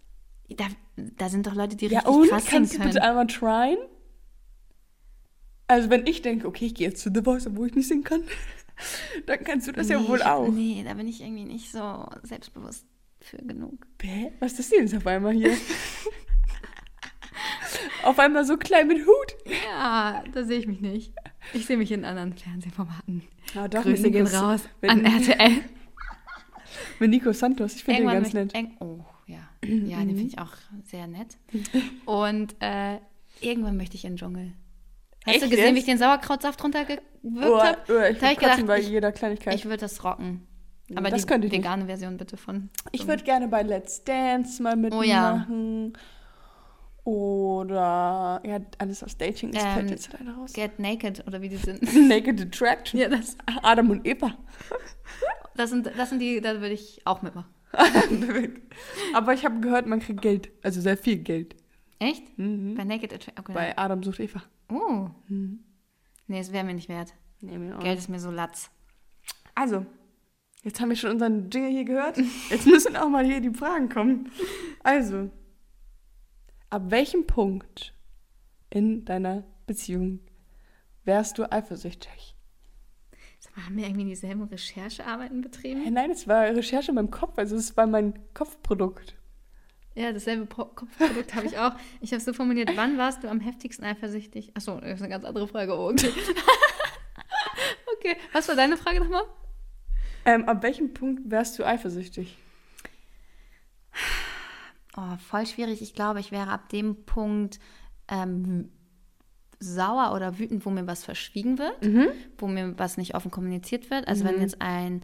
[0.50, 0.64] Da,
[0.96, 2.28] da sind doch Leute, die Ja, richtig und?
[2.30, 3.76] krass Kannst du bitte einmal tryen?
[5.68, 8.04] Also, wenn ich denke, okay, ich gehe jetzt zu The Voice, obwohl ich nicht singen
[8.04, 8.22] kann,
[9.26, 10.48] dann kannst du das ja Nee, wohl ich- auch.
[10.48, 12.86] Nee, da bin ich irgendwie nicht so selbstbewusst
[13.20, 13.86] für genug.
[14.02, 14.32] Hä?
[14.40, 15.52] Was ist das denn jetzt auf einmal hier?
[18.04, 19.52] auf einmal so klein mit Hut.
[19.66, 21.12] Ja, da sehe ich mich nicht.
[21.52, 23.22] Ich sehe mich in anderen Fernsehformaten.
[23.54, 25.60] Ja, doch, Grüße gehen raus an RTL.
[26.98, 27.74] Mit Nico Santos.
[27.76, 28.52] Ich finde den ganz nett.
[28.80, 29.48] oh, ja.
[29.64, 30.52] Ja, den finde ich auch
[30.84, 31.36] sehr nett.
[32.04, 32.98] Und äh,
[33.40, 34.52] irgendwann möchte ich in den Dschungel.
[35.26, 37.78] Hast Echt du gesehen, wie ich den Sauerkrautsaft runtergewirkt Oh, habe?
[37.88, 39.54] oh, ich Da ich gedacht, bei ich- jeder Kleinigkeit.
[39.54, 40.46] Ich würde das rocken.
[40.94, 41.52] Aber Das die ich nicht.
[41.52, 42.70] vegane Version bitte von.
[42.92, 45.32] Ich würde gerne bei Let's Dance mal Oh ja.
[45.46, 45.92] mitmachen.
[47.04, 50.52] Oder, ja, alles aus Dating ist Ähm, fällt jetzt leider raus.
[50.52, 51.82] Get Naked oder wie die sind.
[52.08, 53.00] Naked Attraction.
[53.00, 54.34] ja, das, Adam und Eva.
[55.56, 57.48] das, sind, das sind die, da würde ich auch mitmachen.
[59.14, 60.50] Aber ich habe gehört, man kriegt Geld.
[60.62, 61.54] Also sehr viel Geld.
[61.98, 62.38] Echt?
[62.38, 62.74] Mhm.
[62.74, 63.38] Bei Naked Attraction?
[63.38, 63.52] Okay.
[63.52, 64.42] Bei Adam sucht Eva.
[64.70, 65.08] Oh.
[65.28, 65.64] Mhm.
[66.26, 67.14] Nee, es wäre mir nicht wert.
[67.40, 67.82] Nee, mir auch.
[67.82, 68.70] Geld ist mir so latz.
[69.54, 69.86] Also,
[70.62, 72.18] jetzt haben wir schon unseren Jingle hier gehört.
[72.50, 74.30] Jetzt müssen auch mal hier die Fragen kommen.
[74.82, 75.30] Also,
[76.70, 77.94] ab welchem Punkt
[78.70, 80.20] in deiner Beziehung
[81.04, 82.36] wärst du eifersüchtig?
[83.58, 85.92] Mal, haben wir irgendwie dieselben Recherchearbeiten betrieben?
[85.92, 89.16] Nein, es war Recherche in meinem Kopf, also es war mein Kopfprodukt.
[89.98, 91.72] Ja, dasselbe Pro Kopfprodukt habe ich auch.
[92.00, 94.52] Ich habe es so formuliert, wann warst du am heftigsten eifersüchtig?
[94.54, 95.76] Achso, das ist eine ganz andere Frage.
[95.76, 96.12] Oh, okay.
[97.96, 99.24] okay, was war deine Frage nochmal?
[100.24, 102.38] Ähm, ab welchem Punkt wärst du eifersüchtig?
[104.96, 105.82] Oh, voll schwierig.
[105.82, 107.58] Ich glaube, ich wäre ab dem Punkt
[108.06, 108.70] ähm,
[109.58, 111.82] sauer oder wütend, wo mir was verschwiegen wird,
[112.38, 114.06] wo mir was nicht offen kommuniziert wird.
[114.06, 115.02] Also wenn jetzt ein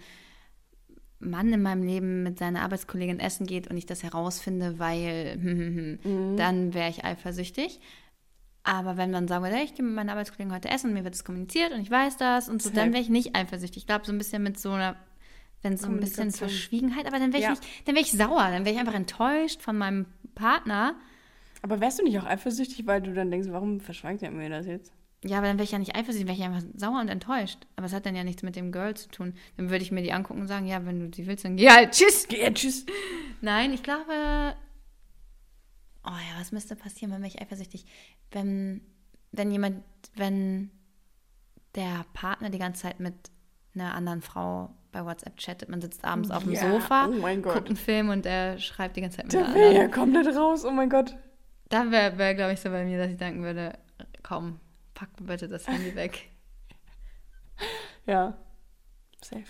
[1.25, 5.59] Mann in meinem Leben mit seiner Arbeitskollegin essen geht und ich das herausfinde, weil hm,
[5.59, 7.81] hm, hm, dann wäre ich eifersüchtig.
[8.62, 11.14] Aber wenn man sagen würde, ich gehe mit meiner Arbeitskollegin heute essen und mir wird
[11.14, 12.81] es kommuniziert und ich weiß das und so, Safe.
[12.81, 13.83] dann wäre ich nicht eifersüchtig.
[13.83, 14.97] Ich glaube, so ein bisschen mit so einer,
[15.62, 16.31] wenn so ein bisschen.
[16.31, 17.51] Verschwiegenheit, aber dann wäre ich Ja.
[17.51, 20.95] nicht, dann wäre ich sauer, dann wäre ich einfach enttäuscht von meinem Partner.
[21.61, 24.66] Aber wärst du nicht auch eifersüchtig, weil du dann denkst, warum verschweigt er mir das
[24.66, 24.93] jetzt?
[25.27, 27.59] Ja, aber dann wäre ich ja nicht eifersüchtig, wäre ich einfach sauer und enttäuscht.
[27.77, 29.35] Aber es hat dann ja nichts mit dem Girl zu tun.
[29.57, 31.70] Dann würde ich mir die angucken und sagen, ja, wenn du sie willst, dann geh
[31.70, 32.29] halt, tschüss.
[32.29, 32.85] Geh, tschüss.
[33.41, 34.55] Nein, ich glaube.
[36.05, 37.87] Oh ja, was müsste passieren, wenn ich eifersüchtig.
[38.33, 38.83] Wenn,
[39.33, 39.83] wenn jemand,
[40.14, 40.70] wenn
[41.75, 43.14] der Partner die ganze Zeit mit
[43.75, 47.68] einer anderen Frau bei WhatsApp chattet, man sitzt abends auf dem Ja, Sofa, oh guckt
[47.68, 50.64] einen Film und er schreibt die ganze Zeit mit Der einer wäre ja komplett raus,
[50.66, 51.16] oh mein Gott.
[51.70, 53.79] Da wäre, wär, glaube ich, so bei mir, dass ich denken würde,
[54.22, 54.61] komm,
[54.95, 56.30] pack bitte das Handy weg.
[58.07, 58.36] Ja.
[59.22, 59.45] Safe.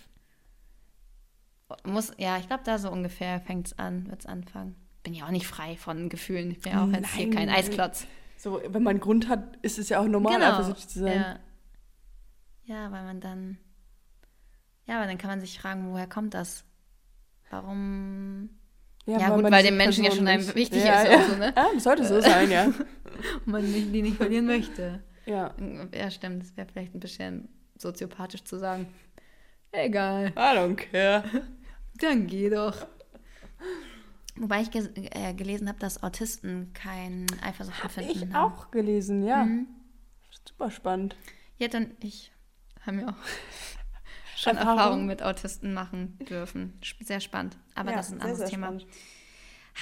[1.83, 4.77] Muss, ja, ich glaube, da so ungefähr fängt es an, wird es anfangen.
[5.03, 6.53] Bin ja auch nicht frei von Gefühlen.
[6.53, 7.37] Ich bin ja auch jetzt hier Nein.
[7.37, 8.07] kein Eisklotz.
[8.37, 11.41] So, wenn man einen Grund hat, ist es ja auch normal, eifersüchtig zu sein.
[12.67, 12.77] Ja.
[12.77, 13.59] ja, weil man dann.
[14.87, 16.65] Ja, aber dann kann man sich fragen, woher kommt das?
[17.51, 18.51] Warum?
[19.07, 21.29] Ja, gut, man weil dem Menschen ja Person schon einem wichtig ja, ist Ja.
[21.29, 21.55] so, ne?
[21.75, 22.65] ja, sollte so sein, ja.
[23.47, 25.03] Und man die nicht verlieren möchte.
[25.27, 25.55] Ja.
[25.95, 26.43] Ja, stimmt.
[26.43, 28.87] Das wäre vielleicht ein bisschen soziopathisch zu sagen.
[29.73, 31.25] Egal, I don't care.
[31.99, 32.87] dann geh doch.
[34.37, 38.53] Wobei ich ge äh, gelesen habe, dass Autisten kein Eifersucht empfinden Ich haben.
[38.53, 39.45] auch gelesen, ja.
[39.45, 39.67] Mhm.
[40.47, 41.17] Super spannend.
[41.59, 42.33] Ja, dann ich
[42.85, 43.15] habe mir auch
[44.37, 44.79] schon Erfahrung?
[44.79, 46.79] Erfahrungen mit Autisten machen dürfen.
[47.01, 47.57] Sehr spannend.
[47.75, 48.67] Aber ja, das ist ein sehr, anderes sehr Thema.
[48.67, 48.87] spannend.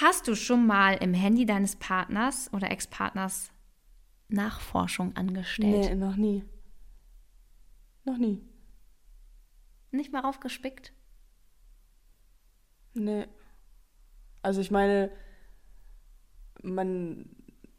[0.00, 3.50] Hast du schon mal im Handy deines Partners oder Ex-Partners
[4.32, 5.90] Nachforschung angestellt?
[5.90, 6.44] Nee, noch nie.
[8.04, 8.40] Noch nie.
[9.90, 10.92] Nicht mal raufgespickt?
[12.94, 13.26] Nee.
[14.42, 15.10] Also ich meine,
[16.62, 17.26] man,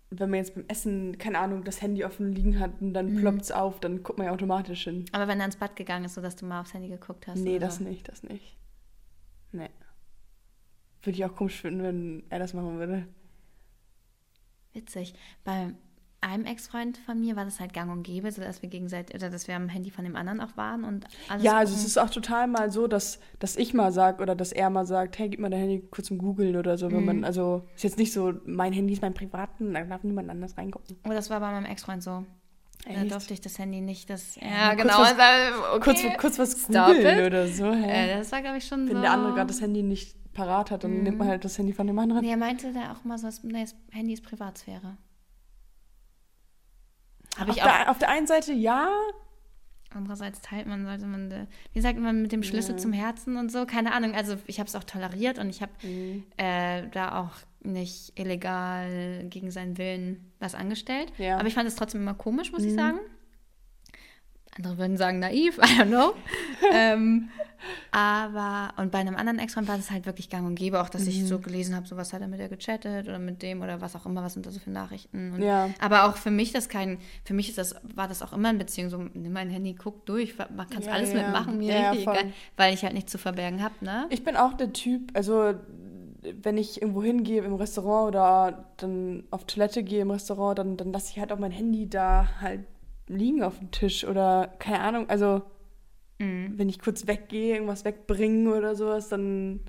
[0.10, 2.94] wenn man jetzt beim Essen, keine Ahnung, das Handy offen liegen hat und Mhm.
[2.94, 5.06] dann ploppt's auf, dann guckt man ja automatisch hin.
[5.12, 7.40] Aber wenn er ins Bad gegangen ist, sodass du mal aufs Handy geguckt hast?
[7.40, 7.84] nee, das so.
[7.84, 8.58] nicht, das nicht.
[9.52, 9.70] Nee.
[11.02, 13.08] Würde ich auch komisch finden, wenn er das machen würde.
[14.72, 15.14] Witzig.
[15.44, 15.74] Bei
[16.24, 19.30] einem Ex-Freund von mir war das halt gang und gäbe, so dass wir gegenseitig, oder
[19.30, 21.44] dass wir am Handy von dem anderen auch waren und alles.
[21.44, 24.52] Ja, also es ist auch total mal so, dass, dass ich mal sag oder dass
[24.52, 26.90] er mal sagt, hey, gib mal dein Handy kurz zum Googeln oder so.
[26.92, 27.06] Wenn Mhm.
[27.06, 30.58] man, also ist jetzt nicht so, mein Handy ist mein privaten, da darf niemand anders
[30.58, 30.98] reingucken.
[31.06, 32.26] Oh, das war bei meinem Ex-Freund so.
[32.86, 33.12] Da Echt?
[33.12, 34.36] durfte ich das Handy nicht, das.
[34.36, 35.00] Ja, Ja, kurz genau.
[35.00, 35.80] was- also, okay.
[35.80, 37.66] Kurz, kurz was googeln oder so.
[37.72, 39.02] Äh, das war, glaube ich, schon Wenn so.
[39.02, 41.04] der andere gerade das Handy nicht parat hat, dann Mhm.
[41.04, 42.24] nimmt man halt das Handy von dem anderen.
[42.26, 43.42] Nee, er meinte da auch mal so, das
[43.92, 44.98] Handy ist Privatsphäre.
[47.38, 47.68] Habe auf, ich auch.
[47.68, 48.90] der, auf der einen Seite ja,
[49.96, 52.78] Andererseits teilt man, sollte man, äh, wie sagt man, mit dem Schlüssel Ja.
[52.78, 54.16] zum Herzen und so, keine Ahnung.
[54.16, 56.24] Also ich habe es auch toleriert und ich habe Mhm.
[56.38, 61.14] äh, da auch nicht illegal gegen seinen Willen was angestellt.
[61.20, 61.38] Ja.
[61.38, 62.78] Aber ich fand es trotzdem immer komisch, muss ich Mhm.
[62.78, 63.00] sagen.
[64.58, 66.14] Andere würden sagen naiv, I don't know.
[66.74, 67.30] ähm,
[67.92, 71.08] aber, und bei einem anderen Ex-Freund war das halt wirklich gang und gäbe, auch dass
[71.08, 71.28] ich Mhm.
[71.28, 73.96] so gelesen habe, so was hat er mit der gechattet oder mit dem oder was
[73.96, 75.34] auch immer, was sind da so für Nachrichten.
[75.34, 75.70] Und, Ja.
[75.80, 78.58] Aber auch für mich das kein, für mich ist das, war das auch immer in
[78.58, 81.24] Beziehung so, nimm mein Handy, guck durch, man kann Ja, alles ja.
[81.24, 82.26] mitmachen, mir Ja, richtig egal,
[82.58, 84.08] weil ich halt nichts zu verbergen habe, ne?
[84.10, 85.54] Ich bin auch der Typ, also
[86.42, 90.92] wenn ich irgendwo hingehe im Restaurant oder dann auf Toilette gehe im Restaurant, dann, dann
[90.94, 92.62] lasse ich halt auch mein Handy da halt
[93.08, 95.42] liegen auf dem Tisch oder keine Ahnung, also
[96.20, 96.54] Mhm.
[96.58, 99.62] wenn ich kurz weggehe, irgendwas wegbringen oder sowas, dann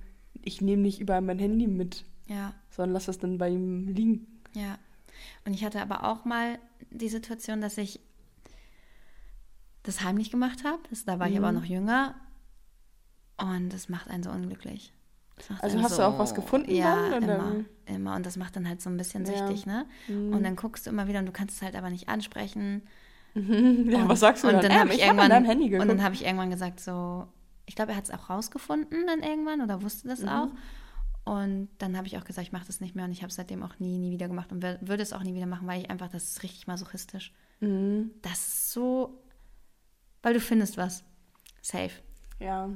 [0.43, 2.53] ich nehme nicht überall mein Handy mit, Ja.
[2.70, 4.26] sondern lasse es dann bei ihm liegen.
[4.53, 4.78] Ja.
[5.47, 6.59] Und ich hatte aber auch mal
[6.91, 7.99] die Situation, dass ich
[9.82, 10.80] das heimlich gemacht habe.
[10.91, 11.59] Das, da war ich aber Mhm.
[11.59, 12.14] noch jünger.
[13.41, 14.93] Und das macht einen so unglücklich.
[15.37, 17.64] Das Also hast du auch was gefunden Ja, dann, immer.
[17.87, 18.14] Immer.
[18.16, 19.37] Und das macht dann halt so ein bisschen Ja.
[19.47, 19.87] süchtig, ne?
[20.09, 20.32] Mhm.
[20.32, 22.82] Und dann guckst du immer wieder und du kannst es halt aber nicht ansprechen.
[23.91, 24.62] ja, und, was sagst du und dann?
[24.62, 27.26] dann Ähm, habe ich hab an irgendwann Handy und dann habe ich irgendwann gesagt so,
[27.66, 30.28] ich glaube, er hat es auch rausgefunden dann irgendwann oder wusste das Mhm.
[30.28, 30.49] auch.
[31.24, 33.37] Und dann habe ich auch gesagt, ich mache das nicht mehr und ich habe es
[33.37, 35.91] seitdem auch nie, nie wieder gemacht und würde es auch nie wieder machen, weil ich
[35.91, 37.32] einfach, das ist richtig masochistisch.
[37.61, 38.11] Mhm.
[38.20, 39.22] Das ist so,
[40.22, 41.03] weil du findest was.
[41.62, 41.93] Safe.
[42.39, 42.68] Ja.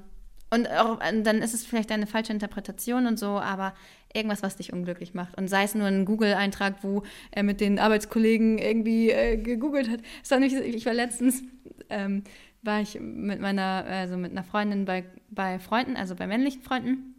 [0.51, 3.75] Und auch, dann ist es vielleicht eine falsche Interpretation und so, aber
[4.15, 5.37] irgendwas, was dich unglücklich macht.
[5.37, 10.01] Und sei es nur ein Google-Eintrag, wo er mit den Arbeitskollegen irgendwie äh, gegoogelt hat.
[10.27, 11.43] Das ich war letztens,
[11.91, 12.25] ähm,
[12.63, 17.18] war ich mit meiner, also mit einer Freundin bei, bei Freunden, also bei männlichen Freunden.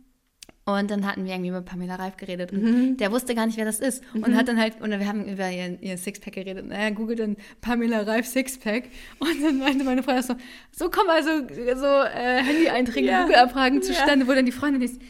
[0.77, 2.97] Und dann hatten wir irgendwie über Pamela Reif geredet und Mhm.
[2.97, 4.03] der wusste gar nicht, wer das ist.
[4.13, 6.63] Und hat dann halt, und wir haben über ihr, ihr Sixpack geredet.
[6.65, 8.89] Und er googelt dann Pamela Reif Sixpack.
[9.19, 10.35] Und dann meinte meine Freundin so,
[10.71, 11.29] so kommen also
[11.75, 13.21] so äh, Handy-Einträge, Ja.
[13.23, 13.81] Google-Abfragen Ja.
[13.81, 15.01] zustande, wo dann die Freundin ist,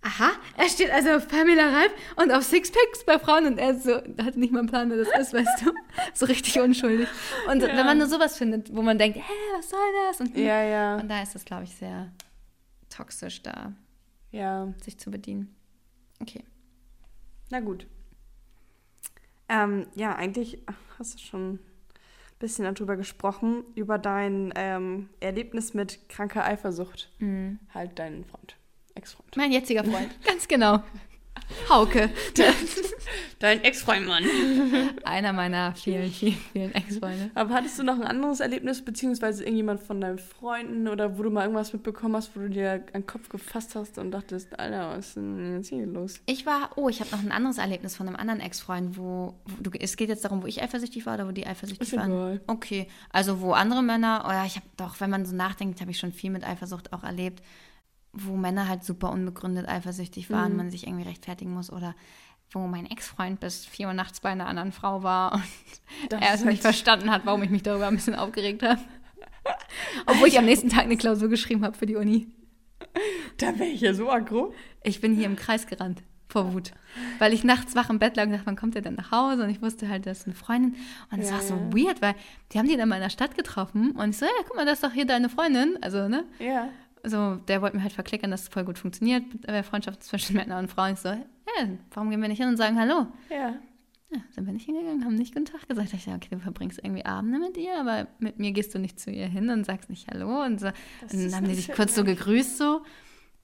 [0.00, 3.94] aha, er steht also auf Pamela Reif und auf Sixpacks bei Frauen und er so,
[4.22, 5.72] hat nicht mal einen Plan, wer das ist, weißt du?
[6.14, 7.08] So richtig unschuldig.
[7.50, 7.68] Und Ja.
[7.76, 10.20] wenn man nur sowas findet, wo man denkt, hä, was soll das?
[10.20, 10.96] Und, Ja, ja.
[10.98, 12.12] und da ist es, glaube ich, sehr
[12.90, 13.72] toxisch, da
[14.30, 14.72] Ja.
[14.82, 15.54] sich zu bedienen.
[16.20, 16.44] Okay.
[17.50, 17.86] Na gut.
[19.48, 20.62] Ähm, ja, eigentlich
[20.98, 21.58] hast du schon ein
[22.38, 27.10] bisschen darüber gesprochen, über dein ähm, Erlebnis mit kranker Eifersucht.
[27.18, 27.58] Mhm.
[27.72, 28.56] Halt deinen Freund,
[28.94, 29.36] Ex-Freund.
[29.36, 30.82] Mein jetziger Freund, ganz genau.
[31.68, 32.10] Hauke,
[33.38, 34.24] Dein Ex-Freund, Mann.
[35.04, 37.30] einer meiner vielen, vielen, vielen Ex-Freunde.
[37.34, 41.30] Aber hattest du noch ein anderes Erlebnis, beziehungsweise irgendjemand von deinen Freunden oder wo du
[41.30, 44.90] mal irgendwas mitbekommen hast, wo du dir an den Kopf gefasst hast und dachtest, Alter,
[44.90, 46.20] was ist denn jetzt hier los?
[46.26, 49.56] Ich war, oh, ich habe noch ein anderes Erlebnis von einem anderen Ex-Freund, wo, wo
[49.62, 52.10] du, es geht jetzt darum, wo ich eifersüchtig war oder wo die eifersüchtig Ist waren.
[52.10, 52.40] egal.
[52.48, 55.92] Okay, also wo andere Männer, oh ja, ich habe doch, wenn man so nachdenkt, habe
[55.92, 57.42] ich schon viel mit Eifersucht auch erlebt,
[58.12, 60.56] wo Männer halt super unbegründet eifersüchtig waren, Mhm.
[60.56, 61.94] man sich irgendwie rechtfertigen muss oder
[62.50, 65.42] wo mein Ex-Freund bis vier Uhr nachts bei einer anderen Frau war und
[66.12, 68.80] Das er es nicht halt- verstanden hat, warum ich mich darüber ein bisschen aufgeregt habe.
[70.06, 72.28] Obwohl ich am nächsten Tag eine Klausur geschrieben habe für die Uni.
[73.38, 74.52] Da wäre ich ja so aggro.
[74.82, 76.72] Ich bin hier im Kreis gerannt vor Wut.
[77.18, 79.44] Weil ich nachts wach im Bett lag und dachte, wann kommt er denn nach Hause?
[79.44, 80.76] Und ich wusste halt, das ist eine Freundin.
[81.10, 82.14] Und es Ja, war so weird, weil
[82.52, 83.92] die haben die dann in meiner Stadt getroffen.
[83.92, 85.78] Und ich so, ja, guck mal, das ist doch hier deine Freundin.
[85.80, 86.24] Also, ne?
[86.38, 86.68] Ja.
[87.02, 90.36] Also, der wollte mir halt verklickern, dass es voll gut funktioniert mit der Freundschaft zwischen
[90.36, 90.94] Männern und Frauen.
[90.94, 93.06] Ich so, ja, warum gehen wir nicht hin und sagen Hallo?
[93.30, 93.54] Ja.
[94.10, 95.92] Ja, sind wir nicht hingegangen, haben nicht guten Tag gesagt.
[95.92, 98.98] Ich dachte, okay, du verbringst irgendwie Abende mit ihr, aber mit mir gehst du nicht
[98.98, 100.44] zu ihr hin und sagst nicht Hallo.
[100.44, 100.68] Und, so.
[100.68, 102.80] und dann haben die sich schön, kurz so gegrüßt, so.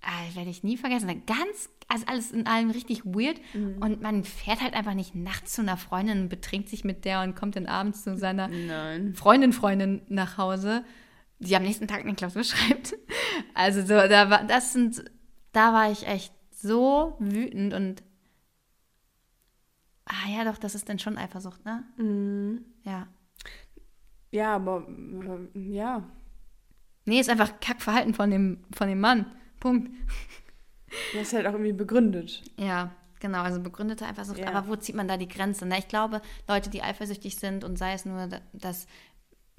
[0.01, 1.09] Ah, werde ich nie vergessen.
[1.27, 3.41] Ganz, also alles in allem richtig weird.
[3.53, 3.77] Mhm.
[3.81, 7.23] Und man fährt halt einfach nicht nachts zu einer Freundin und betrinkt sich mit der
[7.23, 9.15] und kommt dann abends zu seiner Nein.
[9.15, 10.85] Freundin, Freundin nach Hause,
[11.39, 12.95] die am nächsten Tag eine Klausur schreibt.
[13.55, 15.05] Also so, da war, das sind,
[15.53, 18.03] da war ich echt so wütend und
[20.07, 21.85] ah ja doch, das ist dann schon Eifersucht, ne?
[21.97, 22.65] Mhm.
[22.83, 23.09] Ja.
[24.31, 24.87] Ja, aber
[25.55, 26.09] äh, ja.
[27.07, 29.27] Nee, ist einfach Kackverhalten von dem, von dem Mann.
[29.61, 29.91] Punkt.
[31.13, 32.43] Das ist halt auch irgendwie begründet.
[32.57, 34.39] Ja, genau, also begründete Eifersucht.
[34.39, 34.49] Ja.
[34.53, 35.67] Aber wo zieht man da die Grenze?
[35.67, 38.87] Na, ich glaube, Leute, die eifersüchtig sind und sei es nur, da- dass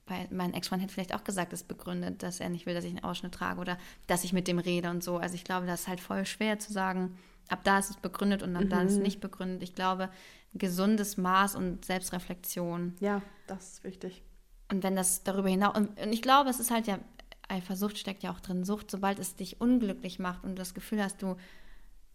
[0.07, 2.83] weil mein Ex-Freund hätte vielleicht auch gesagt, es ist begründet, dass er nicht will, dass
[2.83, 3.77] ich einen Ausschnitt trage oder
[4.07, 5.17] dass ich mit dem rede und so.
[5.17, 8.43] Also ich glaube, das ist halt voll schwer zu sagen, ab da ist es begründet
[8.43, 9.63] und ab da ist es nicht begründet.
[9.63, 10.09] Ich glaube,
[10.53, 12.95] gesundes Maß und Selbstreflexion.
[12.99, 14.23] Ja, das ist wichtig.
[14.71, 16.99] Und wenn das darüber hinaus, und, und ich glaube, es ist halt ja,
[17.47, 21.03] Eifersucht steckt ja auch drin, Sucht, sobald es dich unglücklich macht und du das Gefühl
[21.03, 21.35] hast, du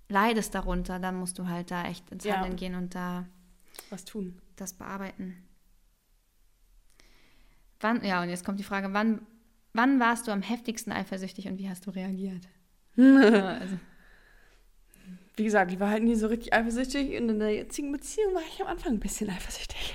[0.08, 2.36] leidest darunter, dann musst du halt da echt ins Ja.
[2.36, 3.26] Handeln gehen und da
[3.90, 4.40] Was tun?
[4.56, 5.36] das bearbeiten.
[7.80, 9.26] Wann, ja, und jetzt kommt die Frage, wann,
[9.72, 12.46] wann warst du am heftigsten eifersüchtig und wie hast du reagiert?
[12.96, 13.78] Also,
[15.36, 18.42] Wie gesagt, ich war halt nie so richtig eifersüchtig und in der jetzigen Beziehung war
[18.42, 19.94] ich am Anfang ein bisschen eifersüchtig.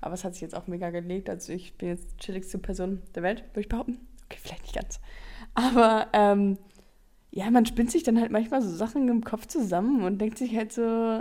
[0.00, 1.30] Aber es hat sich jetzt auch mega gelegt.
[1.30, 4.06] Also ich bin jetzt chilligste Person der Welt, würde ich behaupten.
[4.24, 5.00] Okay, vielleicht nicht ganz.
[5.54, 6.58] Aber ähm,
[7.36, 10.54] ja, man spinnt sich dann halt manchmal so Sachen im Kopf zusammen und denkt sich
[10.56, 11.20] halt so,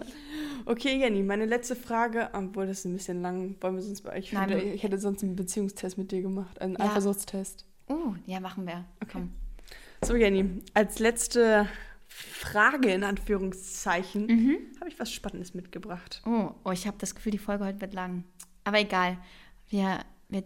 [0.66, 4.12] okay, Jenny, meine letzte Frage, obwohl das ist ein bisschen lang, wollen wir sonst bei
[4.12, 6.86] euch, ich, Nein, finde, ich hätte sonst einen Beziehungstest mit dir gemacht, einen Ja.
[6.86, 7.66] Eifersuchtstest.
[7.88, 8.86] oh, ja, machen wir.
[9.02, 9.12] Okay.
[9.14, 9.32] Komm.
[10.06, 11.68] So, Jenny, als letzte
[12.08, 14.58] Frage in Anführungszeichen Mhm.
[14.80, 16.22] habe ich was Spannendes mitgebracht.
[16.28, 18.24] Oh, oh ich habe das Gefühl, die Folge heute wird lang.
[18.66, 19.18] Aber egal.
[19.70, 20.00] Wir,
[20.30, 20.44] wir,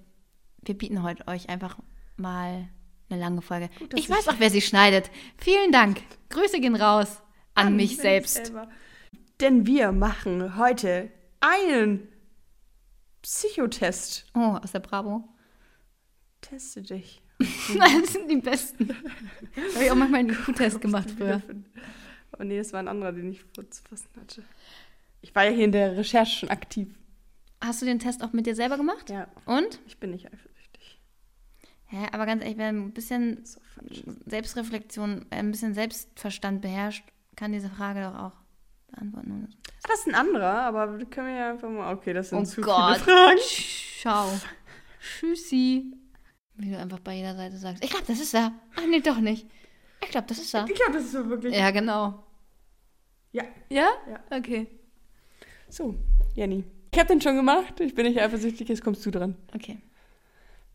[0.63, 1.78] wir bieten heute euch einfach
[2.15, 2.70] mal
[3.10, 3.70] eine lange Folge.
[3.80, 5.10] Gut, ich weiß ich- auch, wer sie schneidet.
[5.38, 6.01] Vielen Dank.
[6.30, 7.22] Grüße gehen raus
[7.55, 8.45] an, mich mich selbst.
[8.47, 8.70] selber.
[9.39, 12.08] Denn wir machen heute einen
[13.22, 14.26] Psychotest.
[14.36, 15.28] Oh, aus der Bravo.
[16.41, 17.22] Teste dich.
[17.39, 18.89] das sind die besten.
[19.76, 21.41] Habe ich auch manchmal einen IQ-Test gemacht früher.
[22.39, 24.43] Oh nee, das war ein anderer, den ich vorzufassen hatte.
[25.22, 26.89] Ich war ja hier in der Recherche schon aktiv.
[27.62, 29.10] Hast du den Test auch mit dir selber gemacht?
[29.10, 29.80] Ja, Und?
[29.88, 30.57] ich bin nicht eifersüchtig.
[31.90, 33.44] Hä, aber ganz ehrlich, wer ein bisschen
[33.76, 34.04] falsch.
[34.26, 37.04] Selbstreflexion, ein bisschen Selbstverstand beherrscht,
[37.36, 38.32] kann diese Frage doch auch
[38.92, 39.32] beantworten.
[39.32, 39.50] ohne-
[39.84, 41.94] Ah, Das ist ein anderer, aber können wir ja einfach mal.
[41.94, 42.98] Okay, das sind Oh zu Gott.
[42.98, 43.38] viele Fragen.
[44.02, 44.30] Ciao.
[45.00, 45.94] Tschüssi.
[46.56, 47.84] Wie du einfach bei jeder Seite sagst.
[47.84, 48.52] Ich glaube, das ist er.
[48.76, 49.48] Ach nee, doch nicht.
[50.04, 50.66] Ich glaube, das ist er.
[50.68, 51.56] Ich glaube, das ist so wirklich.
[51.56, 52.24] Ja, genau.
[53.32, 53.44] Ja.
[53.70, 53.88] Ja?
[54.10, 54.38] Ja.
[54.38, 54.68] Okay.
[55.70, 55.96] So,
[56.36, 56.64] Jenny.
[56.92, 57.80] Ich habe den schon gemacht.
[57.80, 59.36] Ich bin nicht eifersüchtig, jetzt kommst du dran.
[59.54, 59.78] Okay.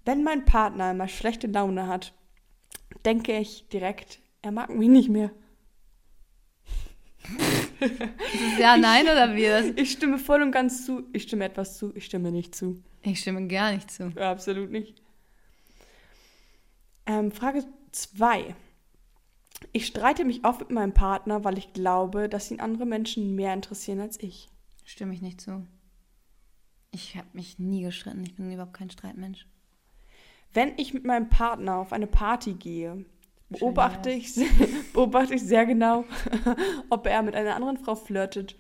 [0.04, 2.12] Wenn mein Partner mal schlechte Laune hat,
[3.04, 5.30] denke ich direkt, er mag mich nicht mehr.
[8.58, 9.46] Ja, nein oder wie?
[9.46, 9.66] Das?
[9.76, 11.04] Ich stimme voll und ganz zu.
[11.12, 11.94] Ich stimme etwas zu.
[11.94, 12.82] Ich stimme nicht zu.
[13.02, 14.12] Ich stimme gar nicht zu.
[14.16, 15.02] Ja, absolut nicht.
[17.06, 18.54] Ähm, Frage 2.
[19.72, 23.54] Ich streite mich oft mit meinem Partner, weil ich glaube, dass ihn andere Menschen mehr
[23.54, 24.48] interessieren als ich.
[24.84, 25.66] Stimme ich nicht zu.
[26.90, 28.24] Ich habe mich nie gestritten.
[28.24, 29.46] Ich bin überhaupt kein Streitmensch.
[30.54, 33.04] Wenn ich mit meinem Partner auf eine Party gehe,
[33.48, 34.34] beobachte ich,
[34.92, 36.04] beobachte ich sehr genau,
[36.90, 38.56] ob er mit einer anderen Frau flirtet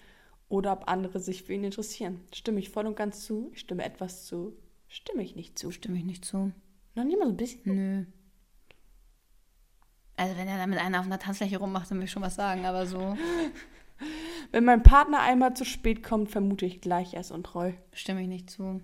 [0.48, 2.20] oder ob andere sich für ihn interessieren.
[2.32, 3.50] Stimme ich voll und ganz zu?
[3.52, 4.56] Ich stimme etwas zu?
[4.88, 5.70] Stimme ich nicht zu?
[5.70, 6.52] Stimme ich nicht zu.
[6.94, 7.60] Noch nicht mal so ein bisschen?
[7.64, 8.04] Nö.
[10.16, 12.34] Also wenn er da mit einer auf einer Tanzfläche rummacht, dann will ich schon was
[12.34, 13.16] sagen, aber so
[14.50, 17.72] Wenn mein Partner einmal zu spät kommt, vermute ich gleich, er ist untreu.
[17.92, 18.80] stimme ich nicht zu.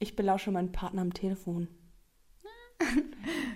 [0.00, 1.68] Ich belausche meinen Partner am Telefon.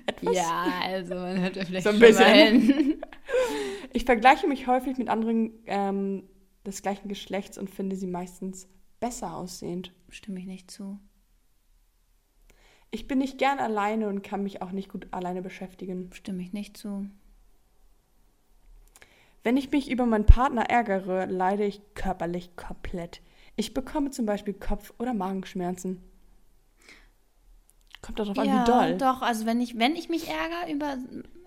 [0.07, 0.37] Etwas?
[0.37, 3.03] Ja, also man hört ja vielleicht So ein bisschen.
[3.97, 6.25] Ich vergleiche mich häufig mit anderen ähm,
[6.67, 8.69] des gleichen Geschlechts und finde sie meistens
[8.99, 9.93] besser aussehend.
[10.09, 10.99] Stimme ich nicht zu.
[12.91, 16.11] Ich bin nicht gern alleine und kann mich auch nicht gut alleine beschäftigen.
[16.13, 17.09] Stimme ich nicht zu.
[19.45, 23.21] Wenn ich mich über meinen Partner ärgere, leide ich körperlich komplett.
[23.55, 26.03] Ich bekomme zum Beispiel Kopf- oder Magenschmerzen.
[28.05, 28.99] Kommt darauf an, wie doll.
[28.99, 29.23] doch.
[29.23, 30.99] Also wenn ich, wenn ich mich ärgere über,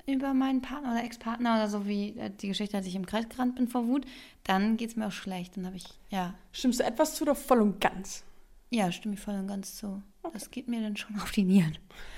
[0.08, 3.30] über meinen Partner oder Ex-Partner oder so wie äh, die Geschichte, als ich im Kreis
[3.30, 4.06] gerannt bin vor Wut,
[4.44, 5.56] dann geht es mir auch schlecht.
[5.56, 8.24] Dann habe ich, ja, Stimmst du etwas zu oder voll und ganz?
[8.70, 10.02] ja, stimme ich voll und ganz zu.
[10.34, 11.78] Das geht mir dann schon auf die Nieren.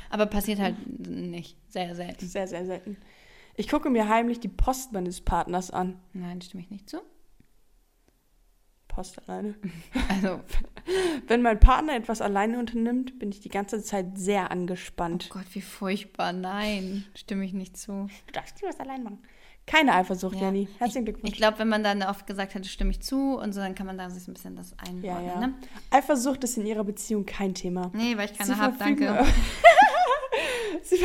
[0.09, 0.75] Aber passiert halt
[1.07, 1.55] nicht.
[1.67, 2.27] Sehr selten.
[2.27, 2.97] Sehr, sehr selten.
[3.55, 5.99] Ich gucke mir heimlich die Post meines Partners an.
[6.13, 7.01] Nein, stimme ich nicht zu.
[8.99, 9.55] Post alleine.
[10.09, 10.41] Also,
[11.27, 15.29] Wenn mein Partner etwas alleine unternimmt, bin ich die ganze Zeit sehr oh angespannt.
[15.29, 16.33] Gott, wie furchtbar.
[16.33, 18.09] Nein, stimme ich nicht zu.
[18.27, 19.19] Du darfst dir was allein machen.
[19.65, 20.47] Keine Eifersucht, Ja.
[20.47, 20.67] Jenny.
[20.79, 21.31] Herzlichen Glückwunsch.
[21.31, 23.85] Ich glaube, wenn man dann oft gesagt hätte, stimme ich zu und so, dann kann
[23.85, 25.03] man da sich ein bisschen das einordnen.
[25.05, 25.39] ja, ja.
[25.39, 25.53] Ne?
[25.91, 27.91] Eifersucht ist in ihrer Beziehung kein Thema.
[27.93, 29.25] Nee, weil ich keine habe, danke.
[30.83, 30.97] Sie,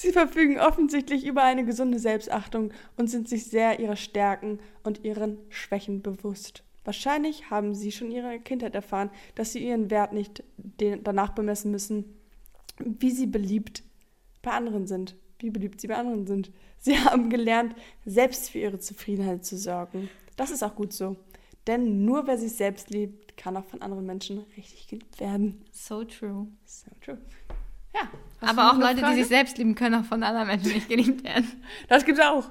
[0.00, 5.36] Sie verfügen offensichtlich über eine gesunde Selbstachtung und sind sich sehr ihrer Stärken und ihren
[5.50, 6.64] Schwächen bewusst.
[6.84, 10.42] Wahrscheinlich haben sie schon in ihrer Kindheit erfahren, dass sie ihren Wert nicht
[11.04, 12.16] danach bemessen müssen,
[12.78, 13.82] wie sie beliebt
[14.40, 15.16] bei anderen sind.
[15.38, 16.50] wie beliebt sie bei anderen sind.
[16.78, 17.74] Sie haben gelernt,
[18.06, 20.08] selbst für ihre Zufriedenheit zu sorgen.
[20.34, 21.16] Das ist auch gut so.
[21.66, 25.62] Denn nur wer sich selbst liebt, kann auch von anderen Menschen richtig geliebt werden.
[25.72, 26.46] So true.
[26.64, 27.18] So true.
[27.94, 28.02] Ja.
[28.40, 29.16] Aber auch Leute, die Frage?
[29.16, 31.62] sich selbst lieben, können auch von anderen Menschen nicht geliebt werden.
[31.88, 32.50] Das gibt's auch.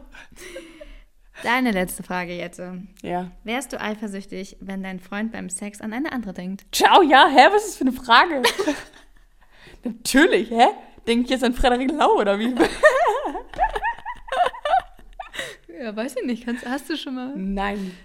[1.44, 2.62] Deine letzte Frage jetzt.
[3.02, 3.32] Ja.
[3.44, 6.66] Wärst du eifersüchtig, wenn dein Freund beim Sex an eine andere denkt?
[6.72, 7.48] Ciao, ja, hä?
[7.52, 8.44] Was ist das für eine Frage?
[9.84, 10.68] Natürlich, hä?
[11.08, 12.54] Denke ich jetzt an Frederik Lau oder wie?
[15.82, 16.46] Ja, weiß ich nicht.
[16.46, 17.34] Kannst, hast du schon mal?
[17.36, 17.96] Nein.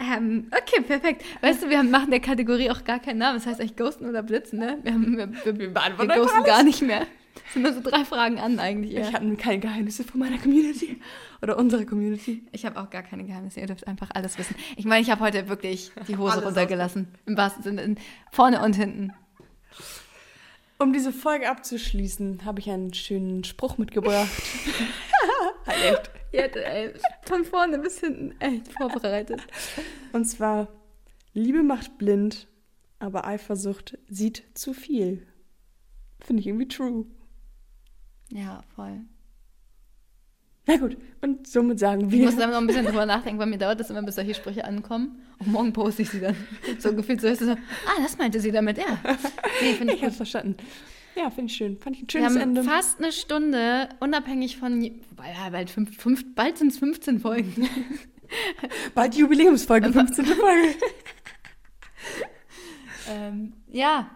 [0.00, 1.22] Ähm, okay, perfekt.
[1.42, 3.38] Weißt du, wir haben, machen der Kategorie auch gar keinen Namen.
[3.38, 4.78] Das heißt eigentlich Ghosten oder Blitzen, ne?
[4.82, 7.06] Wir, haben, wir, wir, wir, ghosten gar nicht mehr.
[7.34, 8.92] Das sind nur so drei Fragen an eigentlich.
[8.94, 9.12] Ich Ja.
[9.12, 11.00] habe keine Geheimnisse von meiner Community.
[11.42, 12.44] Oder unserer Community.
[12.52, 13.60] Ich habe auch gar keine Geheimnisse.
[13.60, 14.54] Ihr dürft einfach alles wissen.
[14.76, 17.08] Ich meine, ich habe heute wirklich die Hose runtergelassen.
[17.26, 17.82] Im wahrsten Sinne.
[17.82, 17.98] in-
[18.32, 19.12] Vorne und hinten.
[20.80, 24.30] Um diese Folge abzuschließen, habe ich einen schönen Spruch mitgebracht.
[25.66, 26.10] echt.
[26.32, 29.42] Ja, ey, von vorne bis hinten echt vorbereitet.
[30.12, 30.68] Und zwar,
[31.34, 32.48] Liebe macht blind,
[32.98, 35.26] aber Eifersucht sieht zu viel.
[36.20, 37.04] Finde ich irgendwie true.
[38.30, 39.02] Ja, voll.
[40.70, 42.26] Na gut, und somit sagen Ich wir...
[42.26, 44.64] muss da noch ein bisschen drüber nachdenken, weil mir dauert das immer, bis solche Sprüche
[44.64, 45.20] ankommen.
[45.38, 46.36] Und morgen poste ich sie dann.
[46.78, 48.84] So gefühlt so ist es so, ah, das meinte sie damit, ja.
[49.62, 50.14] Nee, finde ich ich gut.
[50.14, 50.56] verstanden.
[51.16, 51.76] Ja, finde ich schön.
[51.78, 52.62] Fand ich ein Wir schönes haben Ende.
[52.62, 57.68] fast eine Stunde, unabhängig von, ja, bald, fünf, fünf, bald sind es 15 Folgen.
[58.94, 60.24] Bald Jubiläumsfolge, 15.
[60.24, 60.74] Folge.
[63.10, 64.08] ähm, ja.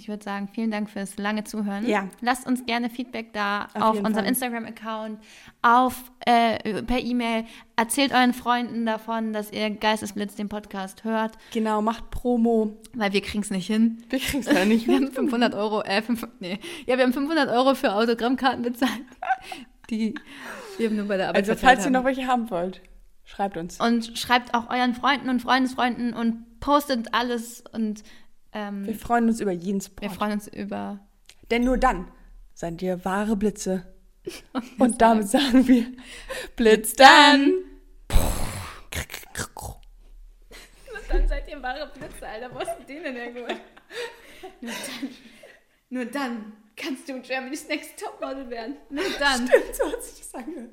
[0.00, 1.86] Ich würde sagen, vielen Dank fürs lange Zuhören.
[1.86, 2.08] Ja.
[2.22, 4.24] Lasst uns gerne Feedback da Auf auf, unserem.
[4.24, 5.20] Instagram-Account,
[5.60, 7.44] auf äh, per E-Mail.
[7.76, 12.78] Erzählt euren Freunden davon, dass ihr Geistesblitz den Podcast hört, Genau, macht Promo.
[12.94, 14.02] weil wir kriegen es nicht hin.
[14.08, 15.04] Wir kriegen es leider nicht Wir hin.
[15.08, 16.58] haben 500 Euro, äh, fünf, nee.
[16.86, 18.92] Ja, wir haben 500 Euro für Autogrammkarten bezahlt.
[19.90, 20.14] Die
[20.78, 21.92] wir nur bei der Arbeit Also, falls ihr haben.
[21.92, 22.80] noch welche haben wollt,
[23.24, 23.78] schreibt uns.
[23.80, 28.02] Und schreibt auch euren Freunden und Freundesfreunden und postet alles und
[28.52, 30.02] ähm, Wir freuen uns über jeden Support.
[30.02, 31.00] wir freuen uns über.
[31.50, 32.08] Denn nur dann
[32.54, 33.86] seid ihr wahre Blitze.
[34.78, 35.86] Und damit sagen wir
[36.56, 37.52] Blitz dann.
[40.92, 42.54] Und dann seid ihr wahre Blitze, Alter.
[42.54, 43.60] Wo hast du den denn hergeholt?
[44.60, 45.10] Nur dann,
[45.88, 48.76] nur dann kannst du Germany's Next Topmodel werden.
[48.88, 50.70] Nur dann so hat sich das angehört.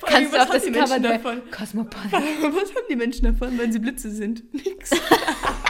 [0.00, 1.50] Kannst allem, du auf was das haben die Cover davon?
[1.50, 2.22] Cosmopolitan.
[2.54, 4.52] Was haben die Menschen davon, wenn sie Blitze sind?
[4.52, 4.90] Nix.